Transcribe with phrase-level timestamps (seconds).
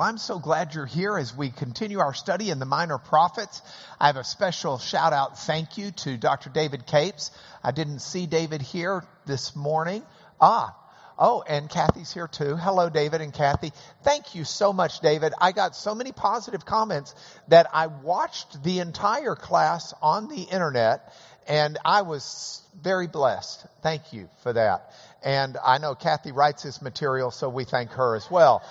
[0.00, 3.60] Well, I'm so glad you're here as we continue our study in the minor prophets.
[4.00, 6.48] I have a special shout out thank you to Dr.
[6.48, 7.30] David Capes.
[7.62, 10.02] I didn't see David here this morning.
[10.40, 10.74] Ah,
[11.18, 12.56] Oh, and Kathy's here too.
[12.56, 13.72] Hello, David and Kathy.
[14.02, 15.34] Thank you so much, David.
[15.38, 17.14] I got so many positive comments
[17.48, 21.12] that I watched the entire class on the internet
[21.46, 23.66] and I was very blessed.
[23.82, 24.94] Thank you for that.
[25.22, 28.62] And I know Kathy writes this material, so we thank her as well.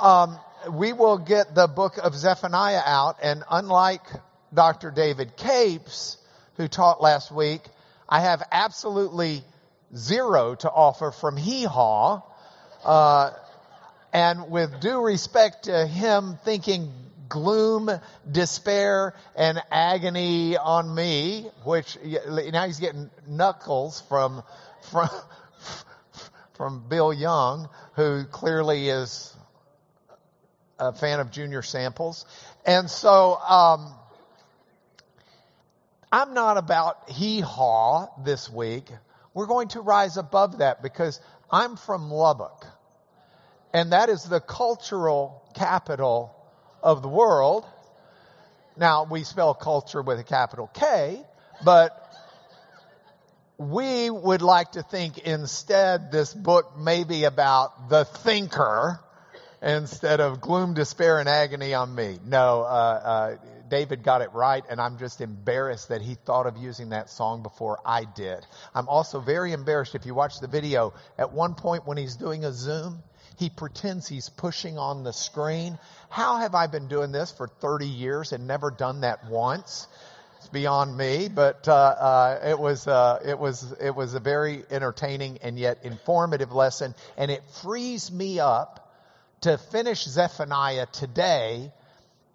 [0.00, 0.38] Um,
[0.70, 4.02] we will get the book of Zephaniah out, and unlike
[4.52, 4.90] Dr.
[4.90, 6.16] David Capes,
[6.56, 7.62] who taught last week,
[8.08, 9.42] I have absolutely
[9.94, 12.22] zero to offer from Hee Haw.
[12.84, 13.30] Uh,
[14.12, 16.92] and with due respect to him thinking
[17.28, 17.90] gloom,
[18.30, 24.42] despair, and agony on me, which now he's getting knuckles from,
[24.90, 25.08] from,
[26.54, 29.36] from Bill Young, who clearly is
[30.78, 32.24] a fan of Junior Samples.
[32.64, 33.94] And so, um,
[36.10, 38.90] I'm not about hee haw this week.
[39.34, 42.66] We're going to rise above that because I'm from Lubbock.
[43.74, 46.34] And that is the cultural capital
[46.82, 47.66] of the world.
[48.76, 51.20] Now, we spell culture with a capital K,
[51.64, 52.04] but
[53.58, 59.00] we would like to think instead this book may be about the thinker
[59.62, 62.18] instead of gloom, despair, and agony on me.
[62.24, 63.36] No, uh, uh,
[63.68, 67.42] David got it right, and I'm just embarrassed that he thought of using that song
[67.42, 68.46] before I did.
[68.74, 70.94] I'm also very embarrassed if you watch the video.
[71.18, 73.02] At one point when he's doing a zoom,
[73.36, 75.78] he pretends he's pushing on the screen.
[76.08, 79.86] How have I been doing this for 30 years and never done that once?
[80.38, 84.62] It's beyond me, but uh, uh, it was uh, it was it was a very
[84.70, 88.87] entertaining and yet informative lesson, and it frees me up
[89.42, 91.72] to finish Zephaniah today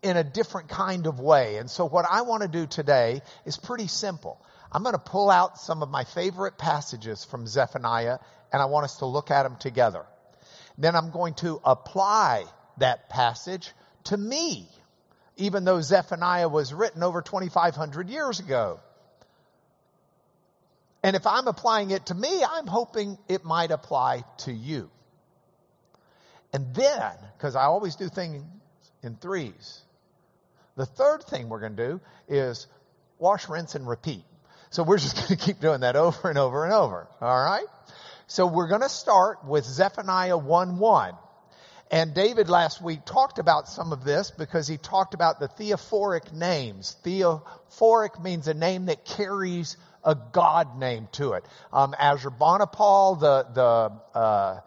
[0.02, 1.58] in a different kind of way.
[1.58, 4.40] And so what I want to do today is pretty simple.
[4.72, 8.18] I'm going to pull out some of my favorite passages from Zephaniah
[8.52, 10.06] and I want us to look at them together.
[10.78, 12.46] Then I'm going to apply
[12.78, 13.72] that passage
[14.06, 14.68] to me,
[15.38, 18.80] even though Zephaniah was written over 2,500 years ago.
[21.04, 24.90] And if I'm applying it to me, I'm hoping it might apply to you.
[26.54, 28.44] And then, because I always do things
[29.02, 29.82] in threes,
[30.78, 32.68] the third thing we're going to do is
[33.18, 34.24] wash, rinse, and repeat.
[34.70, 37.08] So we're just going to keep doing that over and over and over.
[37.20, 37.66] All right?
[38.28, 41.14] So we're going to start with Zephaniah 1 1.
[41.92, 46.34] And David last week talked about some of this because he talked about the theophoric
[46.34, 46.96] names.
[47.04, 51.46] Theophoric means a name that carries a God name to it.
[51.72, 51.94] Um,
[53.16, 54.60] the, the, uh,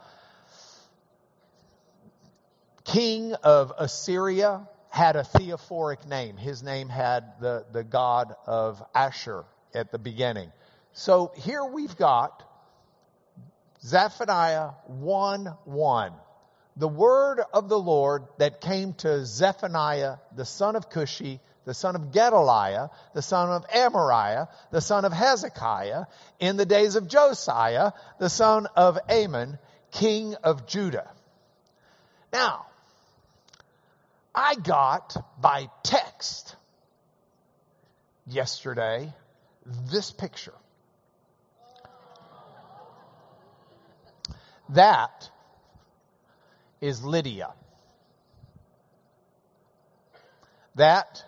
[2.86, 6.36] king of Assyria had a theophoric name.
[6.36, 10.52] His name had the, the god of Asher at the beginning.
[10.92, 12.42] So here we've got
[13.82, 16.12] Zephaniah 1 1.
[16.78, 21.97] The word of the Lord that came to Zephaniah, the son of Cushi, the son
[21.97, 26.04] of Gedaliah, the son of Amariah, the son of Hezekiah,
[26.38, 29.58] in the days of Josiah, the son of Amon,
[29.91, 31.10] king of Judah.
[32.32, 32.66] Now,
[34.38, 36.54] I got by text
[38.26, 39.10] yesterday
[39.91, 40.52] this picture.
[44.69, 45.30] That
[46.82, 47.54] is Lydia.
[50.74, 51.24] That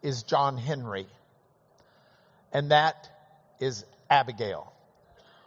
[0.00, 1.08] is John Henry.
[2.52, 3.08] And that
[3.58, 4.72] is Abigail,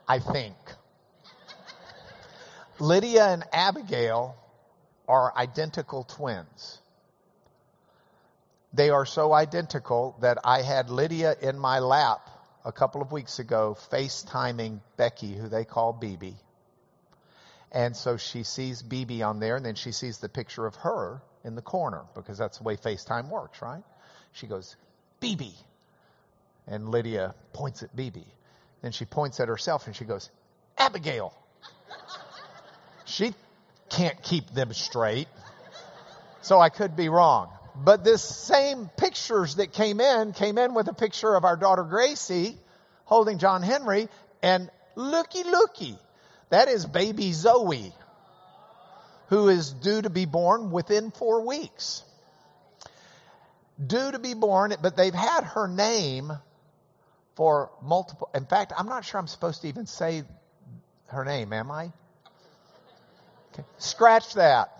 [0.06, 0.56] I think.
[2.78, 4.36] Lydia and Abigail
[5.08, 6.80] are identical twins.
[8.76, 12.30] They are so identical that I had Lydia in my lap
[12.66, 16.34] a couple of weeks ago FaceTiming Becky, who they call BB.
[17.72, 21.22] And so she sees BB on there, and then she sees the picture of her
[21.46, 23.84] in the corner because that's the way FaceTime works, right?
[24.34, 24.76] She goes,
[25.22, 25.54] BB.
[26.68, 28.26] And Lydia points at BB.
[28.82, 30.30] Then she points at herself and she goes,
[30.78, 31.34] Abigail.
[33.06, 33.34] she
[33.90, 35.30] can't keep them straight.
[36.42, 37.50] So I could be wrong.
[37.78, 41.84] But this same pictures that came in came in with a picture of our daughter
[41.84, 42.58] Gracie
[43.04, 44.08] holding John Henry
[44.42, 45.98] and looky looky.
[46.50, 47.94] That is baby Zoe
[49.28, 52.04] who is due to be born within four weeks.
[53.86, 56.32] Due to be born, but they've had her name
[57.36, 58.30] for multiple.
[58.34, 60.24] In fact, I'm not sure I'm supposed to even say
[61.08, 61.92] her name, am I?
[63.54, 63.64] Okay.
[63.78, 64.75] Scratch that.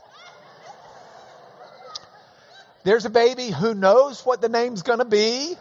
[2.86, 5.56] There's a baby who knows what the name's going to be,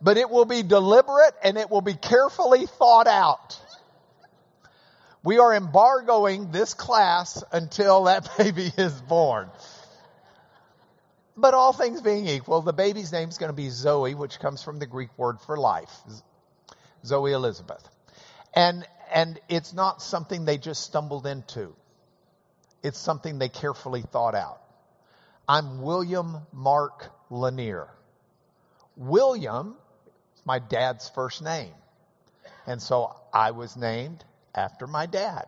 [0.00, 3.60] but it will be deliberate and it will be carefully thought out.
[5.22, 9.50] We are embargoing this class until that baby is born.
[11.36, 14.62] But all things being equal, the baby's name is going to be Zoe, which comes
[14.62, 15.94] from the Greek word for life.
[17.04, 17.86] Zoe Elizabeth.
[18.54, 21.76] And, and it's not something they just stumbled into.
[22.82, 24.63] It's something they carefully thought out.
[25.46, 27.88] I'm William Mark Lanier.
[28.96, 29.76] William
[30.34, 31.74] is my dad's first name.
[32.66, 34.24] And so I was named
[34.54, 35.44] after my dad.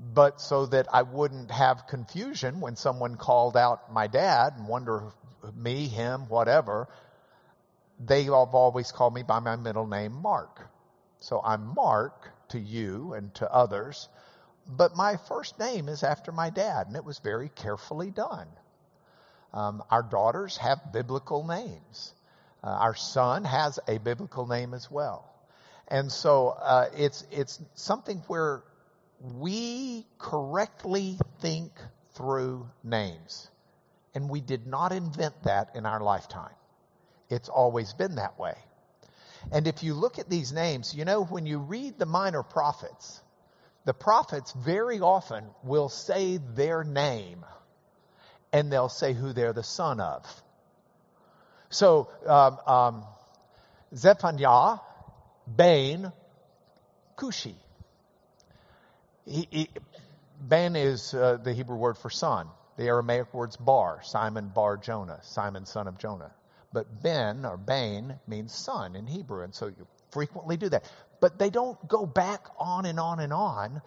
[0.00, 5.12] But so that I wouldn't have confusion when someone called out my dad and wonder
[5.54, 6.88] me, him, whatever,
[8.00, 10.66] they have always called me by my middle name, Mark.
[11.20, 14.08] So I'm Mark to you and to others,
[14.66, 18.48] but my first name is after my dad, and it was very carefully done.
[19.54, 22.12] Um, our daughters have biblical names.
[22.62, 25.30] Uh, our son has a biblical name as well.
[25.86, 28.64] And so uh, it's it's something where
[29.20, 31.72] we correctly think
[32.14, 33.48] through names,
[34.14, 36.54] and we did not invent that in our lifetime.
[37.30, 38.54] It's always been that way.
[39.52, 43.20] And if you look at these names, you know when you read the minor prophets,
[43.84, 47.44] the prophets very often will say their name,
[48.54, 50.24] and they'll say who they're the son of.
[51.70, 53.04] So um, um,
[53.94, 54.78] Zephaniah
[55.56, 56.12] Bain
[57.16, 57.54] Cushi.
[59.26, 59.68] He, he,
[60.40, 62.46] ben is uh, the Hebrew word for son.
[62.76, 66.30] The Aramaic word's bar, Simon bar Jonah, Simon son of Jonah.
[66.72, 70.84] But Ben or Bain means son in Hebrew, and so you frequently do that.
[71.20, 73.82] But they don't go back on and on and on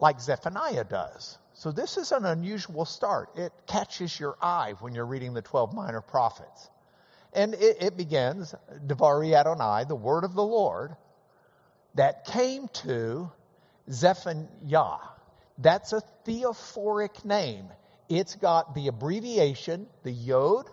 [0.00, 1.38] like Zephaniah does.
[1.54, 3.30] So this is an unusual start.
[3.36, 6.68] It catches your eye when you're reading the 12 minor prophets.
[7.32, 8.54] And it, it begins,
[8.86, 10.96] Devari Adonai, the word of the Lord,
[11.94, 13.30] that came to
[13.90, 14.98] Zephaniah.
[15.58, 17.66] That's a theophoric name.
[18.08, 20.68] It's got the abbreviation, the Yod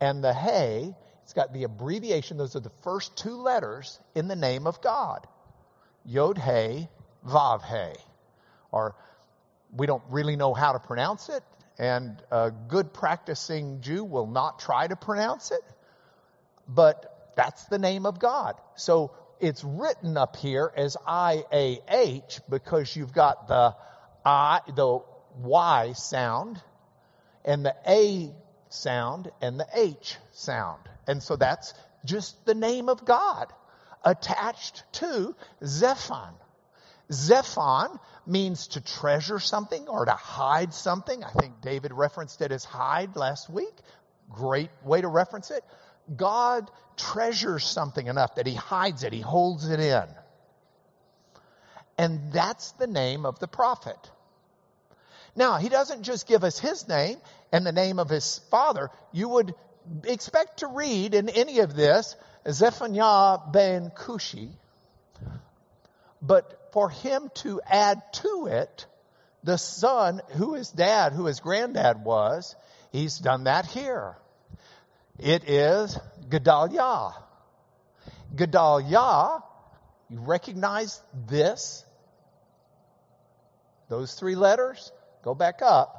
[0.00, 0.94] and the Hey.
[1.22, 2.36] It's got the abbreviation.
[2.36, 5.26] Those are the first two letters in the name of God.
[6.04, 6.90] Yod Hey,
[7.26, 7.94] Vav Hey.
[8.70, 8.94] Or
[9.76, 11.42] we don't really know how to pronounce it,
[11.78, 15.62] and a good practicing Jew will not try to pronounce it
[16.68, 18.56] but that's the name of God.
[18.76, 23.74] So it's written up here as I A H because you've got the
[24.24, 25.00] I, the
[25.40, 26.60] Y sound,
[27.44, 28.32] and the A
[28.68, 30.80] sound, and the H sound.
[31.06, 31.74] And so that's
[32.04, 33.52] just the name of God
[34.04, 36.34] attached to Zephon.
[37.10, 41.24] Zephon means to treasure something or to hide something.
[41.24, 43.74] I think David referenced it as hide last week.
[44.30, 45.64] Great way to reference it.
[46.14, 50.04] God treasures something enough that he hides it, he holds it in.
[51.98, 54.10] And that's the name of the prophet.
[55.34, 57.18] Now, he doesn't just give us his name
[57.52, 58.90] and the name of his father.
[59.12, 59.54] You would
[60.04, 62.16] expect to read in any of this
[62.50, 64.50] Zephaniah ben Cushi,
[66.20, 68.86] but for him to add to it
[69.44, 72.54] the son who his dad, who his granddad was,
[72.90, 74.16] he's done that here.
[75.18, 75.98] It is
[76.28, 77.10] Gedaliah.
[78.34, 79.42] Gedaliah,
[80.08, 81.84] you recognize this?
[83.88, 84.90] Those three letters?
[85.22, 85.98] Go back up.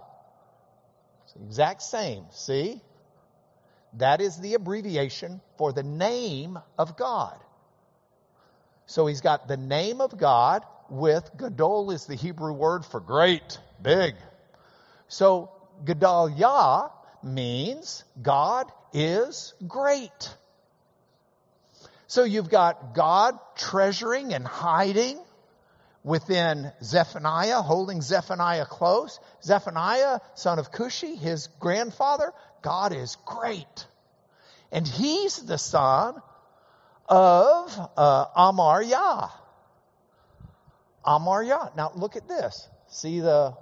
[1.25, 2.25] It's the exact same.
[2.31, 2.81] See?
[3.97, 7.37] That is the abbreviation for the name of God.
[8.85, 13.57] So he's got the name of God with Gadol is the Hebrew word for great,
[13.81, 14.15] big.
[15.07, 15.51] So
[15.85, 16.89] Gedaliah
[17.23, 20.35] means God is great.
[22.07, 25.19] So you've got God treasuring and hiding
[26.03, 29.19] within Zephaniah, holding Zephaniah close.
[29.41, 33.87] Zephaniah, son of Cushi, his grandfather, God is great.
[34.71, 36.21] And he's the son
[37.07, 39.29] of uh, Amariah.
[41.05, 41.75] Amariah.
[41.75, 42.67] Now look at this.
[42.87, 43.55] See the,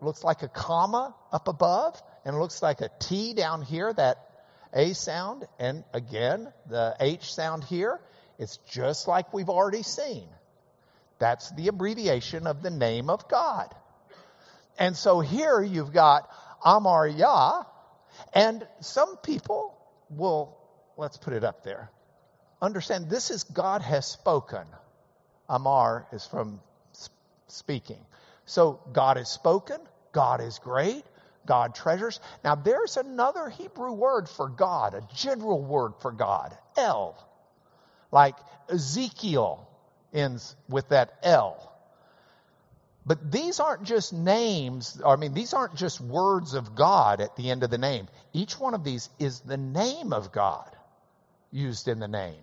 [0.00, 4.18] looks like a comma up above and looks like a T down here, that
[4.72, 8.00] A sound, and again, the H sound here.
[8.38, 10.28] It's just like we've already seen.
[11.18, 13.74] That's the abbreviation of the name of God.
[14.78, 16.28] And so here you've got
[16.64, 17.62] Amar Yah,
[18.34, 19.74] and some people
[20.10, 20.58] will,
[20.98, 21.90] let's put it up there,
[22.66, 24.66] understand this is God has spoken.
[25.48, 26.60] Amar is from
[27.48, 28.04] speaking.
[28.44, 29.78] So God has spoken,
[30.12, 31.04] God is great,
[31.46, 32.20] God treasures.
[32.44, 37.16] Now there's another Hebrew word for God, a general word for God, El.
[38.12, 38.36] Like
[38.68, 39.68] Ezekiel
[40.12, 41.72] ends with that El.
[43.04, 47.50] But these aren't just names, I mean, these aren't just words of God at the
[47.50, 48.08] end of the name.
[48.32, 50.68] Each one of these is the name of God
[51.52, 52.42] used in the name.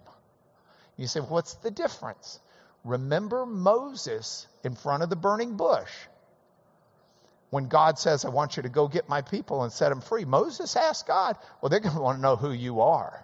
[0.98, 2.40] You say, what's the difference?
[2.84, 5.92] Remember Moses in front of the burning bush.
[7.50, 10.26] When God says, I want you to go get my people and set them free,
[10.26, 13.24] Moses asked God, well, they're going to want to know who you are.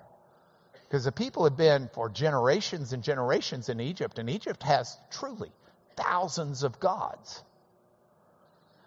[0.88, 5.52] Because the people have been for generations and generations in Egypt, and Egypt has truly
[5.96, 7.44] thousands of gods.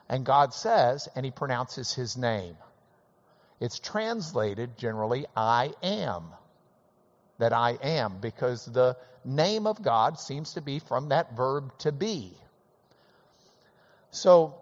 [0.09, 2.57] And God says, and he pronounces his name.
[3.61, 6.25] It's translated generally, I am.
[7.43, 11.91] That I am, because the name of God seems to be from that verb to
[11.91, 12.33] be.
[14.13, 14.55] So,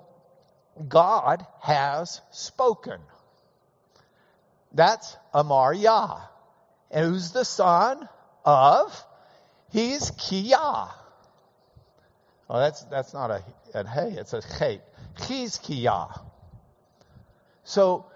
[0.88, 2.98] God has spoken.
[4.72, 6.20] That's Amar Yah.
[6.90, 8.08] And who's the son
[8.46, 9.04] of?
[9.72, 10.88] He's Kiyah.
[12.48, 13.44] Oh, that's, that's not a,
[13.74, 14.80] a hey, it's a chet.
[15.18, 16.18] Chizkiah.
[17.62, 18.06] So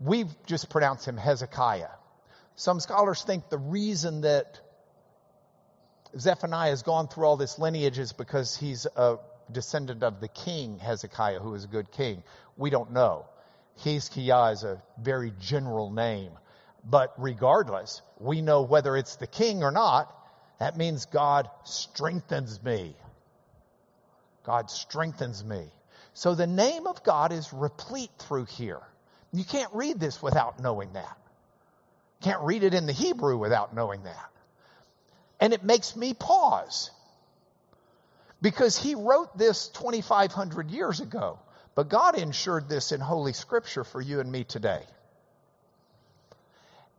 [0.00, 1.99] we've just pronounced him Hezekiah.
[2.60, 4.60] Some scholars think the reason that
[6.18, 9.16] Zephaniah has gone through all this lineage is because he's a
[9.50, 12.22] descendant of the king Hezekiah, who was a good king.
[12.58, 13.24] We don't know.
[13.82, 16.32] Hezekiah is a very general name.
[16.84, 20.14] But regardless, we know whether it's the king or not,
[20.58, 22.94] that means God strengthens me.
[24.44, 25.64] God strengthens me.
[26.12, 28.82] So the name of God is replete through here.
[29.32, 31.16] You can't read this without knowing that.
[32.22, 34.30] Can't read it in the Hebrew without knowing that.
[35.40, 36.90] And it makes me pause.
[38.42, 41.38] Because he wrote this 2,500 years ago.
[41.74, 44.82] But God ensured this in Holy Scripture for you and me today.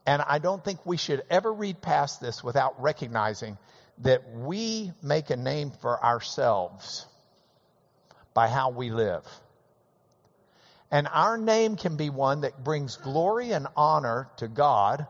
[0.05, 3.57] And I don't think we should ever read past this without recognizing
[3.99, 7.05] that we make a name for ourselves
[8.33, 9.23] by how we live.
[10.91, 15.07] And our name can be one that brings glory and honor to God,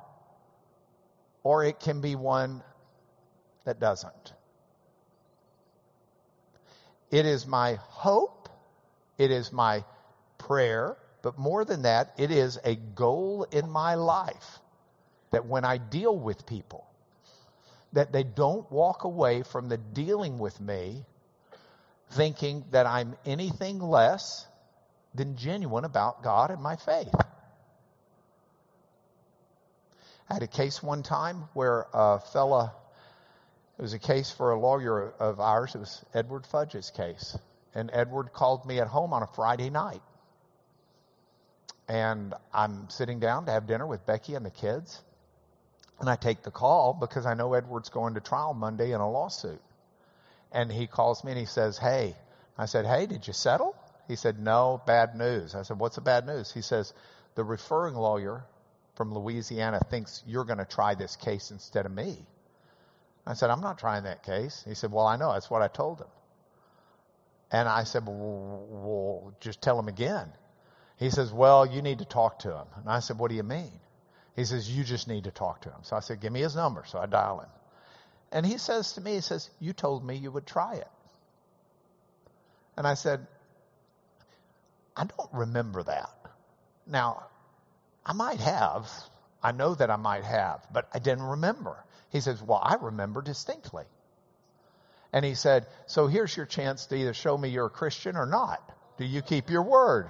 [1.44, 2.62] or it can be one
[3.66, 4.34] that doesn't.
[7.10, 8.48] It is my hope,
[9.18, 9.84] it is my
[10.38, 14.60] prayer, but more than that, it is a goal in my life
[15.32, 16.86] that when I deal with people,
[17.94, 21.06] that they don't walk away from the dealing with me
[22.12, 24.48] thinking that I'm anything less
[25.14, 27.14] than genuine about God and my faith.
[30.30, 32.74] I had a case one time where a fella,
[33.78, 37.38] it was a case for a lawyer of ours, it was Edward Fudge's case.
[37.74, 40.02] And Edward called me at home on a Friday night.
[41.88, 45.02] And I'm sitting down to have dinner with Becky and the kids.
[46.00, 49.10] And I take the call because I know Edward's going to trial Monday in a
[49.10, 49.62] lawsuit.
[50.52, 52.16] And he calls me and he says, Hey,
[52.58, 53.76] I said, Hey, did you settle?
[54.12, 55.56] He said, No, bad news.
[55.56, 56.52] I said, What's the bad news?
[56.52, 56.92] He says,
[57.36, 58.44] The referring lawyer
[58.96, 62.18] from Louisiana thinks you're going to try this case instead of me.
[63.26, 64.66] I said, I'm not trying that case.
[64.68, 65.32] He said, Well, I know.
[65.32, 66.10] That's what I told him.
[67.54, 70.28] And I said, well, well, just tell him again.
[70.98, 72.68] He says, Well, you need to talk to him.
[72.76, 73.80] And I said, What do you mean?
[74.36, 75.84] He says, You just need to talk to him.
[75.84, 76.84] So I said, Give me his number.
[76.86, 77.50] So I dial him.
[78.34, 80.92] And he says to me, he says, You told me you would try it.
[82.76, 83.26] And I said,
[84.96, 86.10] I don't remember that.
[86.86, 87.28] Now,
[88.06, 88.90] I might have.
[89.44, 91.84] I know that I might have, but I didn't remember.
[92.10, 93.86] He says, Well, I remember distinctly.
[95.14, 98.26] And he said, So here's your chance to either show me you're a Christian or
[98.26, 98.62] not.
[98.98, 100.10] Do you keep your word?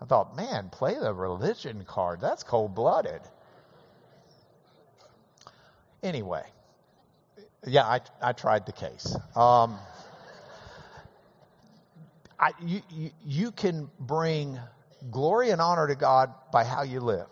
[0.00, 2.20] I thought, man, play the religion card.
[2.20, 3.22] That's cold blooded.
[6.02, 6.44] Anyway,
[7.66, 9.16] yeah, I, I tried the case.
[9.34, 9.78] Um,
[12.44, 14.60] I, you, you, you can bring
[15.10, 17.28] glory and honor to God by how you live,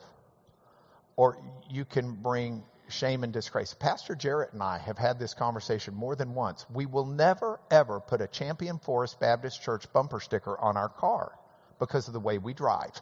[1.17, 1.37] or
[1.69, 3.75] you can bring shame and disgrace.
[3.75, 6.65] Pastor Jarrett and I have had this conversation more than once.
[6.73, 11.33] We will never, ever put a Champion Forest Baptist Church bumper sticker on our car
[11.79, 12.99] because of the way we drive.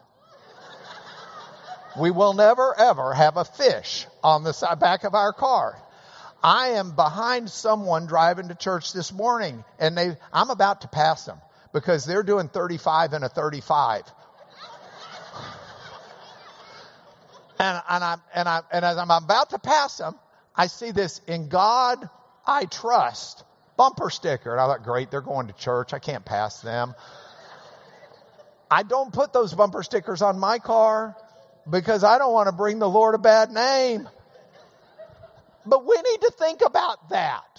[1.97, 5.81] we will never, ever have a fish on the side, back of our car.
[6.43, 11.23] I am behind someone driving to church this morning and they, I'm about to pass
[11.23, 11.39] them
[11.73, 14.03] because they're doing 35 and a 35.
[17.59, 20.15] and, and, I'm, and, I, and as I'm about to pass them,
[20.55, 22.09] I see this in God
[22.45, 23.43] I trust,
[23.77, 24.51] bumper sticker.
[24.51, 25.93] And I thought, great, they're going to church.
[25.93, 26.95] I can't pass them.
[28.69, 31.15] I don't put those bumper stickers on my car
[31.69, 34.09] because I don't want to bring the Lord a bad name.
[35.65, 37.50] But we need to think about that.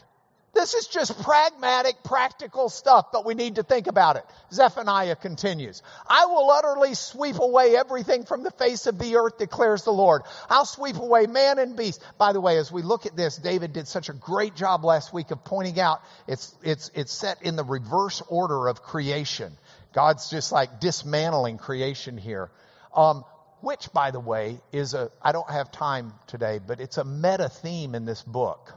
[0.55, 4.25] This is just pragmatic, practical stuff, but we need to think about it.
[4.53, 5.83] Zephaniah continues.
[6.07, 10.23] I will utterly sweep away everything from the face of the earth, declares the Lord.
[10.51, 12.03] I'll sweep away man and beast.
[12.19, 15.11] By the way, as we look at this, David did such a great job last
[15.11, 19.57] week of pointing out it's, it's, it's set in the reverse order of creation.
[19.95, 22.51] God's just like dismantling creation here.
[22.95, 23.25] Um,
[23.63, 27.49] which, by the way, is a, I don't have time today, but it's a meta
[27.49, 28.75] theme in this book.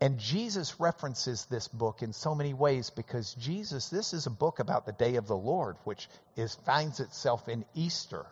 [0.00, 4.60] And Jesus references this book in so many ways because Jesus, this is a book
[4.60, 8.24] about the day of the Lord, which is, finds itself in Easter.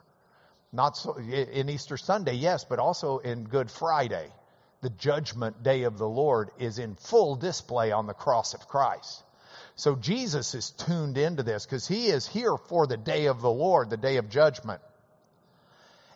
[0.73, 4.31] Not so, in Easter Sunday, yes, but also in Good Friday.
[4.83, 9.25] The judgment day of the Lord is in full display on the cross of Christ.
[9.75, 13.51] So Jesus is tuned into this because he is here for the day of the
[13.51, 14.81] Lord, the day of judgment.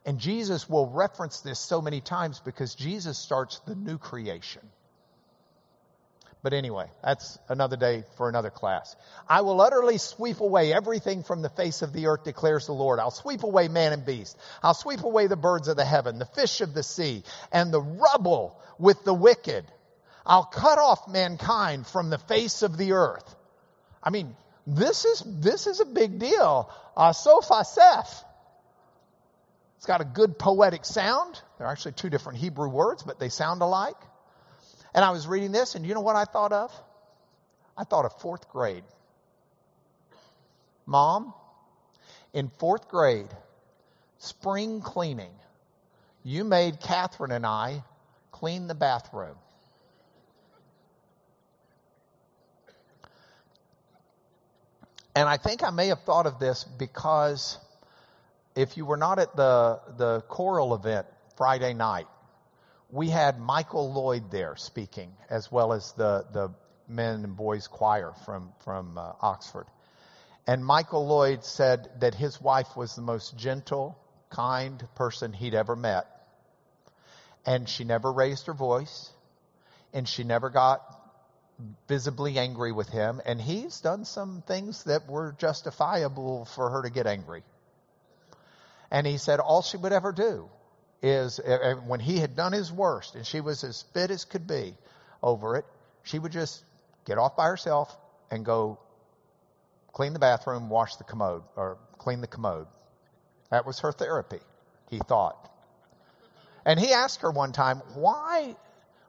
[0.07, 4.63] And Jesus will reference this so many times because Jesus starts the new creation.
[6.43, 8.97] But anyway, that's another day for another class.
[9.29, 12.99] I will utterly sweep away everything from the face of the earth, declares the Lord.
[12.99, 14.39] I'll sweep away man and beast.
[14.63, 17.83] I'll sweep away the birds of the heaven, the fish of the sea, and the
[17.83, 19.67] rubble with the wicked.
[20.25, 23.35] I'll cut off mankind from the face of the earth.
[24.03, 24.35] I mean,
[24.67, 26.71] this is, this is a big deal.
[26.97, 28.25] Uh, Sophaseph.
[29.77, 31.41] It's got a good poetic sound.
[31.59, 33.97] They're actually two different Hebrew words, but they sound alike.
[34.95, 36.73] And I was reading this, and you know what I thought of?
[37.77, 38.85] I thought of fourth grade.
[40.87, 41.33] Mom,
[42.33, 43.29] in fourth grade,
[44.19, 45.33] spring cleaning,
[46.25, 47.83] you made Catherine and I
[48.33, 49.37] clean the bathroom.
[55.15, 57.59] And I think I may have thought of this because
[58.55, 62.07] if you were not at the, the choral event Friday night,
[62.93, 66.51] we had Michael Lloyd there speaking, as well as the, the
[66.89, 69.67] men and boys choir from, from uh, Oxford.
[70.47, 73.97] And Michael Lloyd said that his wife was the most gentle,
[74.31, 76.07] kind person he'd ever met.
[77.47, 79.11] And she never raised her voice,
[79.93, 80.83] and she never got
[81.89, 83.21] visibly angry with him.
[83.25, 87.45] And he's done some things that were justifiable for her to get angry.
[88.91, 90.51] And he said all she would ever do
[91.03, 91.41] is
[91.87, 94.75] when he had done his worst and she was as fit as could be
[95.23, 95.65] over it,
[96.03, 96.63] she would just
[97.05, 97.97] get off by herself
[98.31, 98.79] and go
[99.93, 102.67] clean the bathroom, wash the commode, or clean the commode.
[103.51, 104.41] That was her therapy,
[104.89, 105.49] he thought.
[106.65, 108.55] And he asked her one time, Why,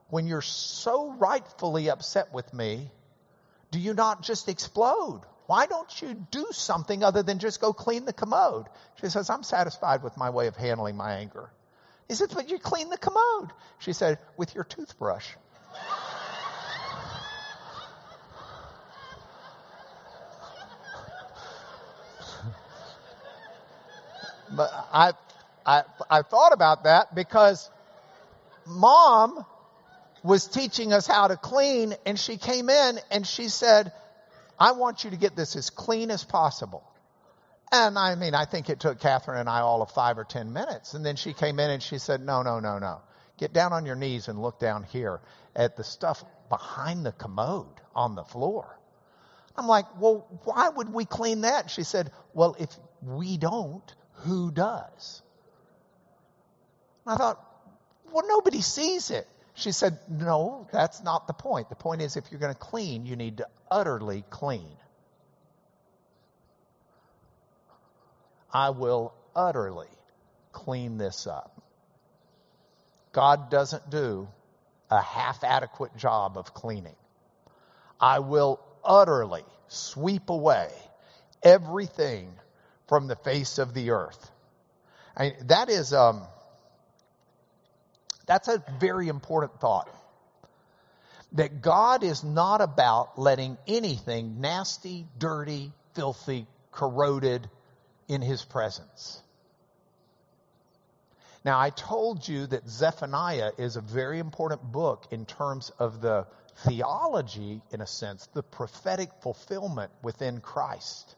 [0.10, 2.90] when you're so rightfully upset with me,
[3.72, 5.22] do you not just explode?
[5.48, 8.68] Why don't you do something other than just go clean the commode?
[9.02, 11.52] She says, I'm satisfied with my way of handling my anger.
[12.12, 13.52] He said, But you clean the commode.
[13.80, 15.30] She said, With your toothbrush.
[24.52, 25.14] but I,
[25.66, 27.70] I, I thought about that because
[28.68, 29.46] mom
[30.22, 33.94] was teaching us how to clean and she came in and she said,
[34.60, 36.84] I want you to get this as clean as possible.
[37.72, 40.52] And I mean, I think it took Catherine and I all of five or ten
[40.52, 40.94] minutes.
[40.94, 43.02] And then she came in and she said, no, no, no, no.
[43.38, 45.22] Get down on your knees and look down here
[45.56, 48.78] at the stuff behind the commode on the floor.
[49.56, 51.70] I'm like, well, why would we clean that?
[51.70, 52.70] She said, well, if
[53.02, 55.22] we don't, who does?
[57.08, 57.44] I thought,
[58.12, 59.28] well, nobody sees it.
[59.54, 61.70] She said, no, that's not the point.
[61.70, 64.76] The point is, if you're going to clean, you need to utterly clean.
[68.54, 69.88] I will utterly
[70.52, 71.62] clean this up.
[73.14, 74.28] God doesn't do
[74.90, 76.96] a half adequate job of cleaning.
[78.00, 80.70] I will utterly sweep away
[81.44, 82.34] everything
[82.88, 84.32] from the face of the earth.
[85.16, 86.24] I that is um,
[88.26, 89.90] that's a very important thought.
[91.34, 97.50] That God is not about letting anything nasty, dirty, filthy, corroded,
[98.12, 99.22] in his presence.
[101.46, 106.28] Now, I told you that Zephaniah is a very important book in terms of the
[106.66, 111.16] theology, in a sense, the prophetic fulfillment within Christ.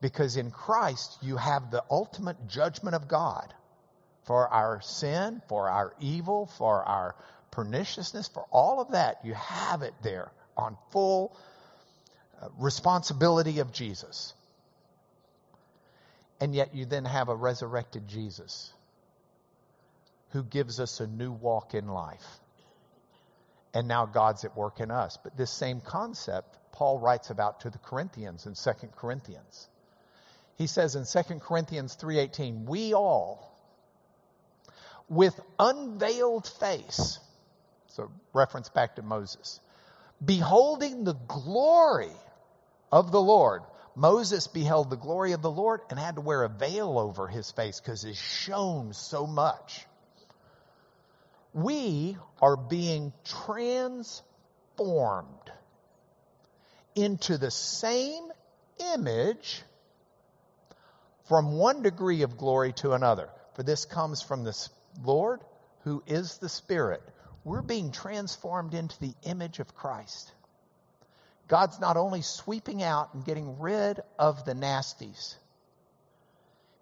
[0.00, 3.54] Because in Christ, you have the ultimate judgment of God
[4.24, 7.14] for our sin, for our evil, for our
[7.52, 9.20] perniciousness, for all of that.
[9.24, 11.36] You have it there on full
[12.42, 14.34] uh, responsibility of Jesus.
[16.40, 18.72] And yet you then have a resurrected Jesus
[20.30, 22.26] who gives us a new walk in life.
[23.74, 25.18] And now God's at work in us.
[25.22, 29.68] But this same concept, Paul writes about to the Corinthians in 2 Corinthians.
[30.56, 33.52] He says in 2 Corinthians 3:18, "We all
[35.08, 37.18] with unveiled face."
[37.88, 39.60] So reference back to Moses.
[40.24, 42.14] Beholding the glory
[42.92, 43.62] of the Lord.
[43.94, 47.50] Moses beheld the glory of the Lord and had to wear a veil over his
[47.50, 49.86] face because it shone so much
[51.52, 54.24] we are being transformed
[56.94, 58.30] into the same
[58.94, 59.62] image
[61.24, 63.28] from one degree of glory to another.
[63.54, 64.56] For this comes from the
[65.04, 65.40] Lord
[65.84, 67.02] who is the Spirit.
[67.44, 70.32] We're being transformed into the image of Christ.
[71.50, 75.34] God's not only sweeping out and getting rid of the nasties,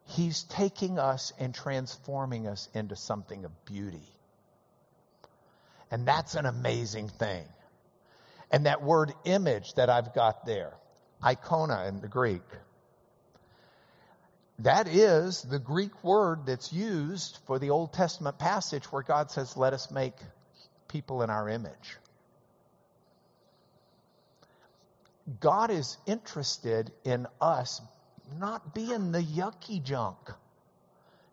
[0.04, 4.06] He's taking us and transforming us into something of beauty.
[5.90, 7.46] And that's an amazing thing.
[8.50, 10.74] And that word image that I've got there,
[11.22, 12.42] icona in the Greek,
[14.58, 19.56] that is the Greek word that's used for the Old Testament passage where God says,
[19.56, 20.16] Let us make
[20.88, 21.96] people in our image.
[25.40, 27.80] God is interested in us
[28.38, 30.16] not being the yucky junk.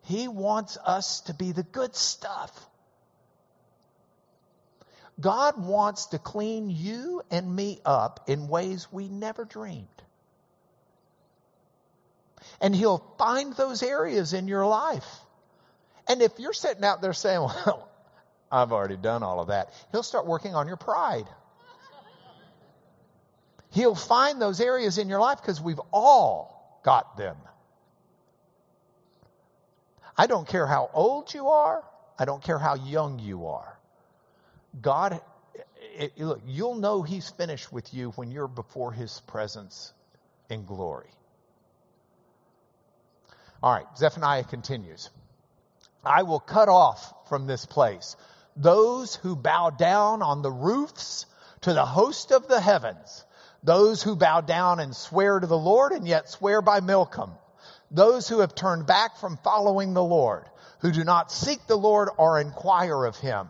[0.03, 2.51] He wants us to be the good stuff.
[5.19, 9.87] God wants to clean you and me up in ways we never dreamed.
[12.59, 15.07] And He'll find those areas in your life.
[16.07, 17.89] And if you're sitting out there saying, well,
[18.51, 21.25] I've already done all of that, He'll start working on your pride.
[23.75, 27.35] He'll find those areas in your life because we've all got them.
[30.17, 31.83] I don't care how old you are.
[32.17, 33.77] I don't care how young you are.
[34.81, 35.19] God,
[35.97, 39.91] it, it, look, you'll know He's finished with you when you're before His presence
[40.49, 41.09] in glory.
[43.61, 45.09] All right, Zephaniah continues.
[46.05, 48.15] I will cut off from this place
[48.55, 51.25] those who bow down on the roofs
[51.61, 53.24] to the host of the heavens,
[53.65, 57.31] those who bow down and swear to the Lord and yet swear by Milcom,
[57.89, 60.45] those who have turned back from following the Lord,
[60.79, 63.47] who do not seek the Lord or inquire of him.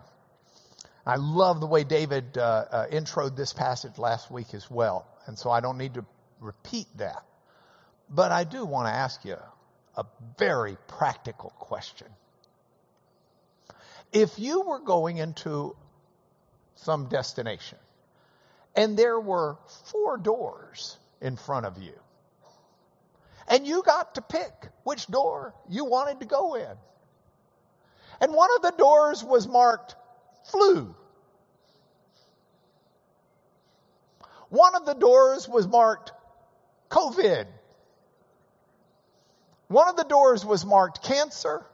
[1.05, 5.05] I love the way David uh, uh, introed this passage last week as well.
[5.27, 6.05] And so I don't need to
[6.39, 7.23] repeat that.
[8.09, 9.37] But I do want to ask you
[9.97, 10.05] a
[10.39, 12.07] very practical question.
[14.13, 15.75] If you were going into
[16.75, 17.77] some destination
[18.75, 21.93] and there were four doors in front of you,
[23.47, 24.51] and you got to pick
[24.83, 26.77] which door you wanted to go in,
[28.21, 29.95] and one of the doors was marked
[30.51, 30.95] flu.
[34.49, 36.11] One of the doors was marked
[36.89, 37.47] COVID.
[39.67, 41.65] One of the doors was marked cancer,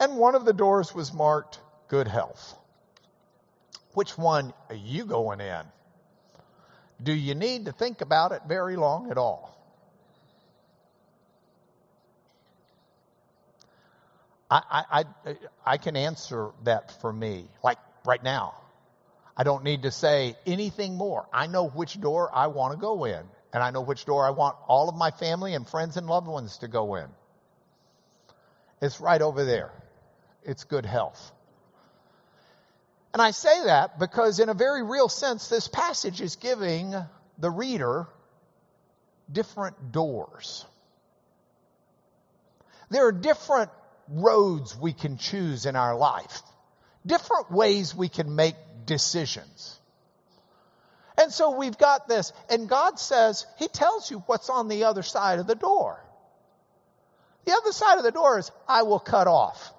[0.00, 2.56] and one of the doors was marked good health.
[3.92, 5.62] Which one are you going in?
[7.02, 9.56] Do you need to think about it very long at all?
[14.50, 18.54] I, I, I can answer that for me, like right now.
[19.36, 21.26] I don't need to say anything more.
[21.32, 24.30] I know which door I want to go in, and I know which door I
[24.30, 27.06] want all of my family and friends and loved ones to go in.
[28.82, 29.70] It's right over there.
[30.42, 31.32] It's good health.
[33.12, 36.94] And I say that because, in a very real sense, this passage is giving
[37.38, 38.06] the reader
[39.30, 40.64] different doors.
[42.90, 43.70] There are different
[44.08, 46.42] roads we can choose in our life,
[47.06, 49.76] different ways we can make decisions.
[51.16, 55.02] And so we've got this, and God says, He tells you what's on the other
[55.02, 56.02] side of the door.
[57.44, 59.72] The other side of the door is, I will cut off.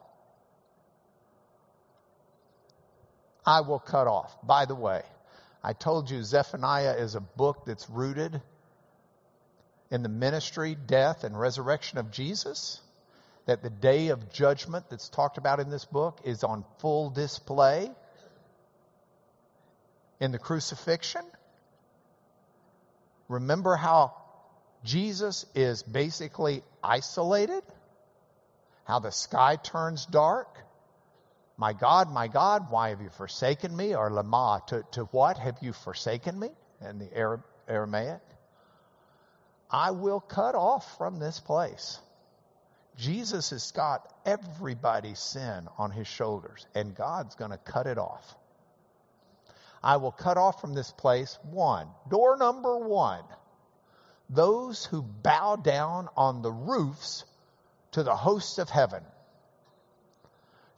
[3.46, 4.36] I will cut off.
[4.44, 5.02] By the way,
[5.64, 8.42] I told you Zephaniah is a book that's rooted
[9.90, 12.82] in the ministry, death, and resurrection of Jesus
[13.46, 17.92] that the day of judgment that's talked about in this book is on full display
[20.20, 21.24] in the crucifixion.
[23.28, 24.14] Remember how
[24.84, 27.64] Jesus is basically isolated?
[28.86, 30.56] How the sky turns dark?
[31.62, 33.94] My God, my God, why have you forsaken me?
[33.94, 36.50] Or Lama, to, to what have you forsaken me?
[36.82, 38.22] In the Aramaic.
[39.70, 42.00] I will cut off from this place.
[42.98, 48.36] Jesus has got everybody's sin on his shoulders, and God's going to cut it off.
[49.84, 51.90] I will cut off from this place one.
[52.10, 53.24] Door number one.
[54.32, 57.24] Those who bow down on the roofs
[57.92, 59.04] to the hosts of heaven.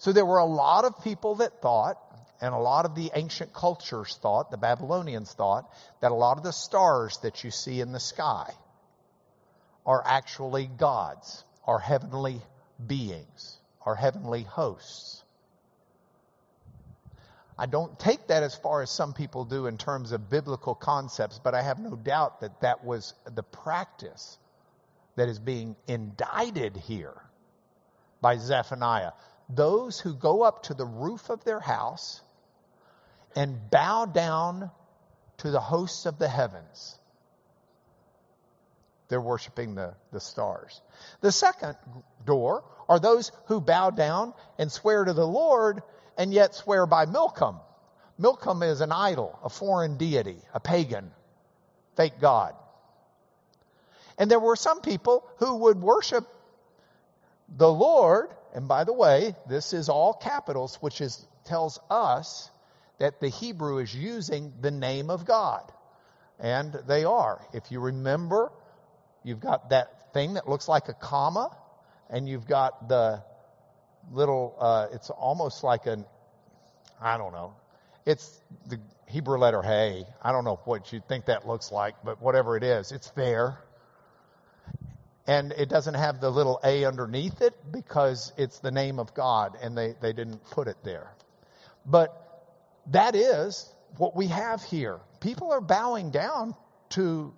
[0.03, 1.97] So there were a lot of people that thought,
[2.41, 6.43] and a lot of the ancient cultures thought, the Babylonians thought, that a lot of
[6.43, 8.51] the stars that you see in the sky
[9.85, 12.41] are actually gods, are heavenly
[12.85, 15.23] beings, are heavenly hosts.
[17.57, 21.39] I don't take that as far as some people do in terms of biblical concepts,
[21.41, 24.37] but I have no doubt that that was the practice
[25.15, 27.15] that is being indicted here
[28.19, 29.13] by Zephaniah.
[29.55, 32.21] Those who go up to the roof of their house
[33.35, 34.71] and bow down
[35.37, 36.97] to the hosts of the heavens.
[39.09, 40.81] They're worshiping the, the stars.
[41.21, 41.75] The second
[42.25, 45.83] door are those who bow down and swear to the Lord
[46.17, 47.59] and yet swear by Milcom.
[48.17, 51.11] Milcom is an idol, a foreign deity, a pagan,
[51.95, 52.55] fake god.
[54.17, 56.27] And there were some people who would worship
[57.49, 62.51] the Lord, and by the way, this is all capitals, which is, tells us
[62.99, 65.71] that the Hebrew is using the name of God.
[66.39, 67.41] And they are.
[67.53, 68.51] If you remember,
[69.23, 71.55] you've got that thing that looks like a comma,
[72.09, 73.23] and you've got the
[74.11, 76.05] little, uh, it's almost like an,
[77.01, 77.55] I don't know.
[78.05, 80.05] It's the Hebrew letter hey.
[80.21, 83.57] I don't know what you think that looks like, but whatever it is, it's there.
[85.25, 89.57] And it doesn't have the little A underneath it because it's the name of God
[89.61, 91.13] and they, they didn't put it there.
[91.85, 92.11] But
[92.87, 94.99] that is what we have here.
[95.21, 96.55] People are bowing down
[96.89, 97.33] to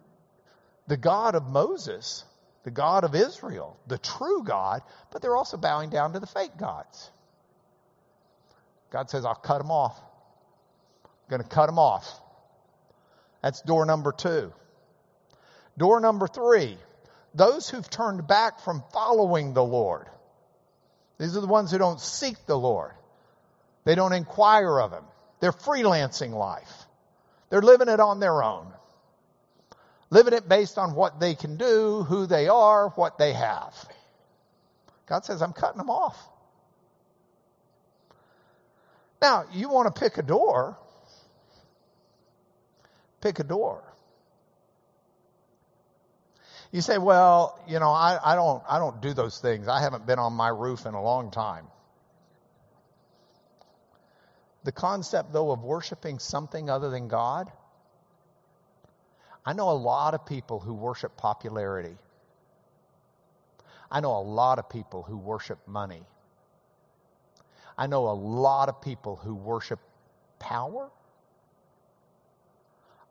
[0.87, 2.23] the God of Moses
[2.65, 6.57] the God of Israel, the true God, but they're also bowing down to the fake
[6.57, 7.11] gods.
[8.89, 9.95] God says, I'll cut them off.
[11.05, 12.11] I'm going to cut them off.
[13.43, 14.51] That's door number two.
[15.77, 16.77] Door number three,
[17.35, 20.07] those who've turned back from following the Lord.
[21.19, 22.91] These are the ones who don't seek the Lord.
[23.83, 25.03] They don't inquire of Him.
[25.39, 26.71] They're freelancing life.
[27.49, 28.73] They're living it on their own
[30.09, 33.73] living it based on what they can do, who they are, what they have.
[35.07, 36.17] God says, I'm cutting them off.
[39.21, 40.77] Now, you want to pick a door,
[43.21, 43.83] pick a door.
[46.71, 49.67] You say, well, you know, I, I, don't, I don't do those things.
[49.67, 51.67] I haven't been on my roof in a long time.
[54.63, 57.51] The concept, though, of worshiping something other than God
[59.45, 61.95] I know a lot of people who worship popularity.
[63.91, 66.03] I know a lot of people who worship money.
[67.77, 69.79] I know a lot of people who worship
[70.39, 70.89] power.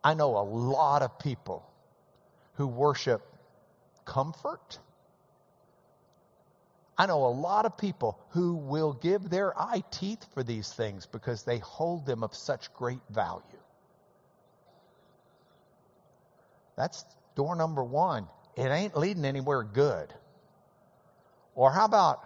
[0.02, 1.64] I know a lot of people
[2.54, 3.22] who worship
[4.04, 4.78] comfort.
[6.96, 11.06] I know a lot of people who will give their eye teeth for these things
[11.06, 13.42] because they hold them of such great value.
[16.76, 18.28] That's door number one.
[18.56, 20.12] It ain't leading anywhere good.
[21.56, 22.20] Or how about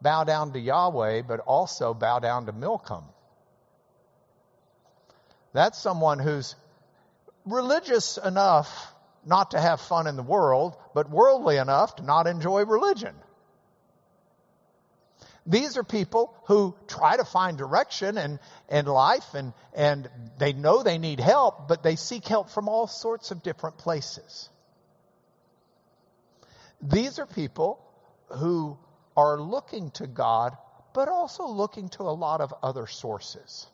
[0.00, 3.04] bow down to Yahweh, but also bow down to Milcom?
[5.52, 6.54] That's someone who's
[7.46, 8.92] religious enough
[9.26, 13.14] not to have fun in the world, but worldly enough to not enjoy religion.
[15.46, 20.08] These are people who try to find direction and, and life and, and
[20.38, 24.48] they know they need help, but they seek help from all sorts of different places.
[26.82, 27.80] These are people
[28.28, 28.76] who
[29.16, 30.56] are looking to God,
[30.94, 33.66] but also looking to a lot of other sources.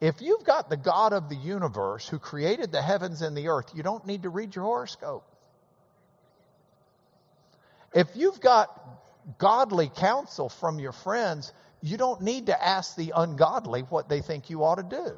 [0.00, 3.72] If you've got the God of the universe who created the heavens and the earth,
[3.74, 5.24] you don't need to read your horoscope.
[7.94, 8.68] If you've got
[9.38, 14.50] godly counsel from your friends, you don't need to ask the ungodly what they think
[14.50, 15.16] you ought to do.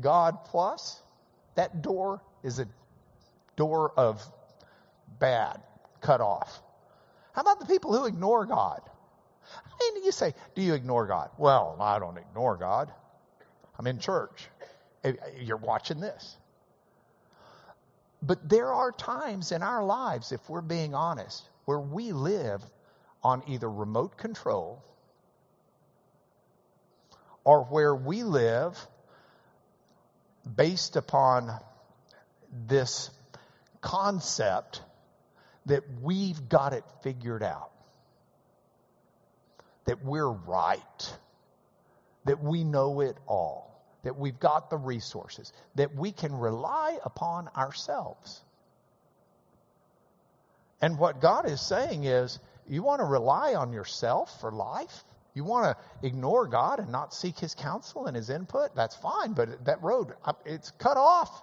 [0.00, 1.00] God plus,
[1.56, 2.68] that door is a
[3.56, 4.22] door of
[5.18, 5.60] bad,
[6.00, 6.62] cut off.
[7.32, 8.80] How about the people who ignore God?
[9.94, 11.30] Mean, you say, do you ignore God?
[11.38, 12.92] Well, I don't ignore God.
[13.78, 14.48] I'm in church.
[15.40, 16.36] You're watching this.
[18.22, 22.62] But there are times in our lives, if we're being honest, where we live
[23.22, 24.82] on either remote control
[27.44, 28.78] or where we live
[30.56, 31.52] based upon
[32.66, 33.10] this
[33.80, 34.82] concept
[35.66, 37.70] that we've got it figured out,
[39.86, 41.12] that we're right,
[42.24, 47.48] that we know it all, that we've got the resources, that we can rely upon
[47.56, 48.42] ourselves.
[50.80, 55.04] And what God is saying is, you want to rely on yourself for life?
[55.34, 58.74] You want to ignore God and not seek His counsel and His input?
[58.74, 60.14] That's fine, but that road,
[60.46, 61.42] it's cut off.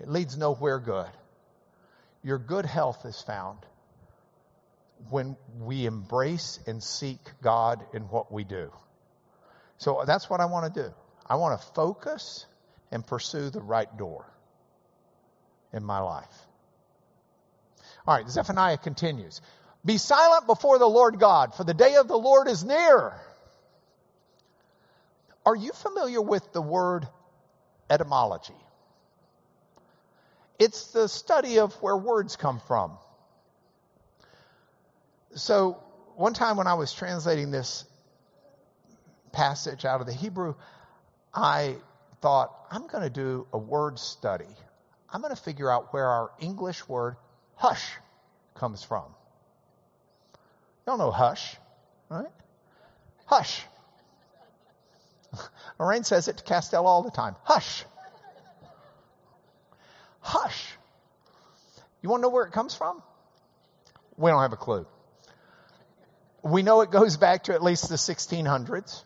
[0.00, 1.10] It leads nowhere good.
[2.22, 3.58] Your good health is found
[5.10, 8.72] when we embrace and seek God in what we do.
[9.78, 10.94] So that's what I want to do.
[11.26, 12.46] I want to focus
[12.90, 14.26] and pursue the right door
[15.72, 16.34] in my life.
[18.06, 19.40] All right, Zephaniah continues.
[19.84, 23.14] Be silent before the Lord God, for the day of the Lord is near.
[25.44, 27.06] Are you familiar with the word
[27.88, 28.54] etymology?
[30.58, 32.98] It's the study of where words come from.
[35.36, 35.82] So,
[36.14, 37.84] one time when I was translating this
[39.32, 40.54] passage out of the Hebrew,
[41.34, 41.76] I
[42.22, 44.46] thought, I'm going to do a word study.
[45.12, 47.16] I'm going to figure out where our English word
[47.54, 47.84] hush
[48.54, 49.04] comes from.
[50.86, 51.56] Y'all know hush,
[52.08, 52.32] right?
[53.26, 53.62] Hush.
[55.78, 57.36] Lorraine says it to Castell all the time.
[57.44, 57.84] Hush.
[60.20, 60.64] Hush.
[62.00, 63.02] You want to know where it comes from?
[64.16, 64.86] We don't have a clue.
[66.46, 69.02] We know it goes back to at least the 1600s.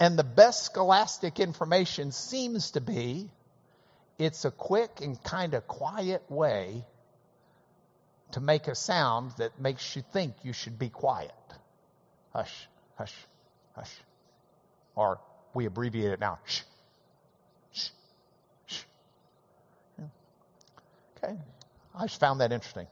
[0.00, 3.30] And the best scholastic information seems to be
[4.18, 6.84] it's a quick and kind of quiet way
[8.32, 11.32] to make a sound that makes you think you should be quiet.
[12.32, 13.14] Hush, hush,
[13.74, 13.92] hush.
[14.96, 15.20] Or
[15.54, 16.38] we abbreviate it now.
[16.44, 16.60] Shh,
[17.72, 17.88] shh,
[18.66, 18.82] shh.
[21.16, 21.36] Okay.
[21.94, 22.86] I just found that interesting.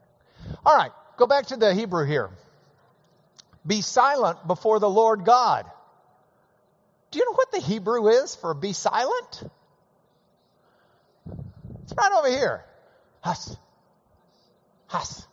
[0.65, 0.93] All right.
[1.17, 2.31] Go back to the Hebrew here.
[3.69, 5.71] Be silent before the Lord God.
[7.11, 9.43] Do you know what the Hebrew is for be silent?
[11.83, 12.65] It's right over here.
[13.21, 13.49] Hush.
[14.87, 15.27] Has.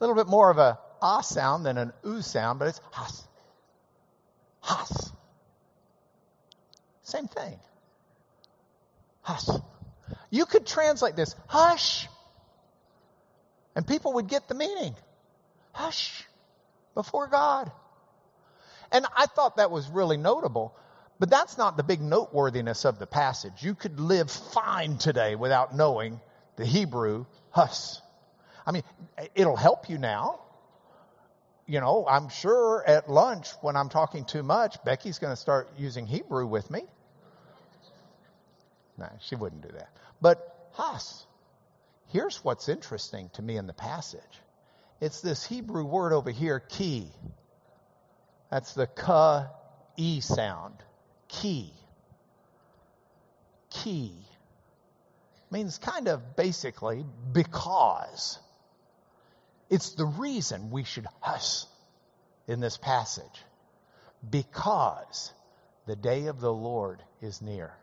[0.00, 3.24] A little bit more of a ah sound than an oo sound, but it's has.
[4.62, 5.12] Has.
[7.04, 7.56] Same thing.
[9.22, 9.46] Hush.
[10.30, 12.08] You could translate this, hush.
[13.76, 14.96] And people would get the meaning.
[15.72, 16.24] Hush
[16.94, 17.70] before God.
[18.90, 20.76] And I thought that was really notable,
[21.18, 23.62] but that's not the big noteworthiness of the passage.
[23.62, 26.20] You could live fine today without knowing
[26.56, 27.96] the Hebrew hush.
[28.66, 28.82] I mean,
[29.34, 30.40] it'll help you now.
[31.66, 35.70] You know, I'm sure at lunch when I'm talking too much, Becky's going to start
[35.78, 36.82] using Hebrew with me.
[38.98, 39.88] No, she wouldn't do that.
[40.20, 41.24] But has.
[42.08, 44.20] Here's what's interesting to me in the passage.
[45.02, 47.10] It's this Hebrew word over here, key.
[48.52, 49.48] That's the ka
[49.96, 50.76] e sound.
[51.26, 51.72] Key.
[53.68, 54.14] Key
[55.50, 58.38] means kind of basically because.
[59.68, 61.64] It's the reason we should hush
[62.46, 63.42] in this passage.
[64.30, 65.32] Because
[65.86, 67.74] the day of the Lord is near.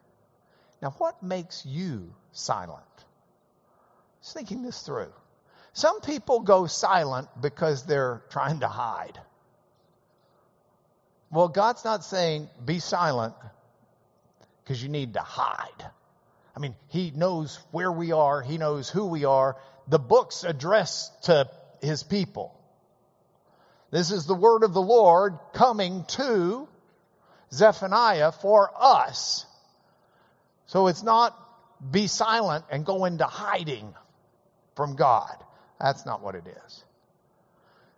[0.81, 2.85] Now, what makes you silent?
[4.21, 5.11] Just thinking this through.
[5.79, 9.17] Some people go silent because they're trying to hide.
[11.31, 13.33] Well, God's not saying be silent
[14.61, 15.85] because you need to hide.
[16.53, 19.55] I mean, He knows where we are, He knows who we are.
[19.87, 21.49] The book's addressed to
[21.81, 22.53] his people.
[23.89, 26.67] This is the word of the Lord coming to
[27.53, 29.45] Zephaniah for us.
[30.65, 31.37] So it's not
[31.89, 33.93] be silent and go into hiding
[34.75, 35.37] from God.
[35.79, 36.83] That's not what it is.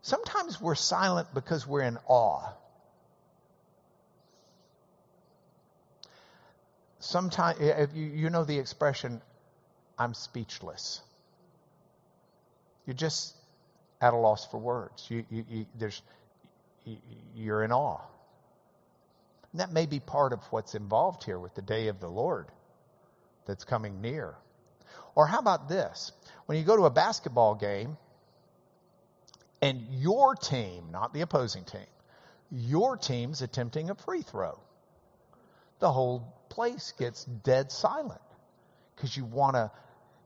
[0.01, 2.53] Sometimes we're silent because we're in awe.
[6.99, 7.59] Sometimes,
[7.93, 9.21] you, know the expression,
[9.97, 11.01] I'm speechless.
[12.85, 13.35] You're just
[13.99, 15.07] at a loss for words.
[15.09, 16.01] You, you, you, there's,
[17.35, 18.01] you're in awe.
[19.51, 22.47] And that may be part of what's involved here with the day of the Lord
[23.45, 24.35] that's coming near.
[25.15, 26.11] Or how about this?
[26.51, 27.95] When you go to a basketball game
[29.61, 31.87] and your team, not the opposing team,
[32.51, 34.59] your team's attempting a free throw,
[35.79, 38.19] the whole place gets dead silent
[38.93, 39.71] because you want to,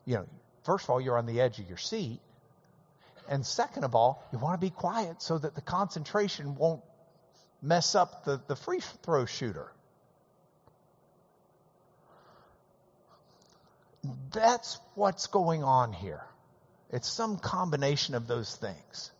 [0.05, 0.25] you know,
[0.63, 2.19] first of all, you're on the edge of your seat
[3.29, 6.81] and second of all, you want to be quiet so that the concentration won't
[7.61, 9.71] mess up the, the free throw shooter.
[14.31, 16.23] That's what's going on here.
[16.91, 19.11] It's some combination of those things.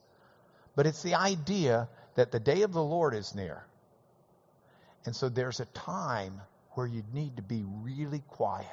[0.76, 3.64] But it's the idea that the day of the Lord is near.
[5.06, 8.68] And so there's a time where you need to be really quiet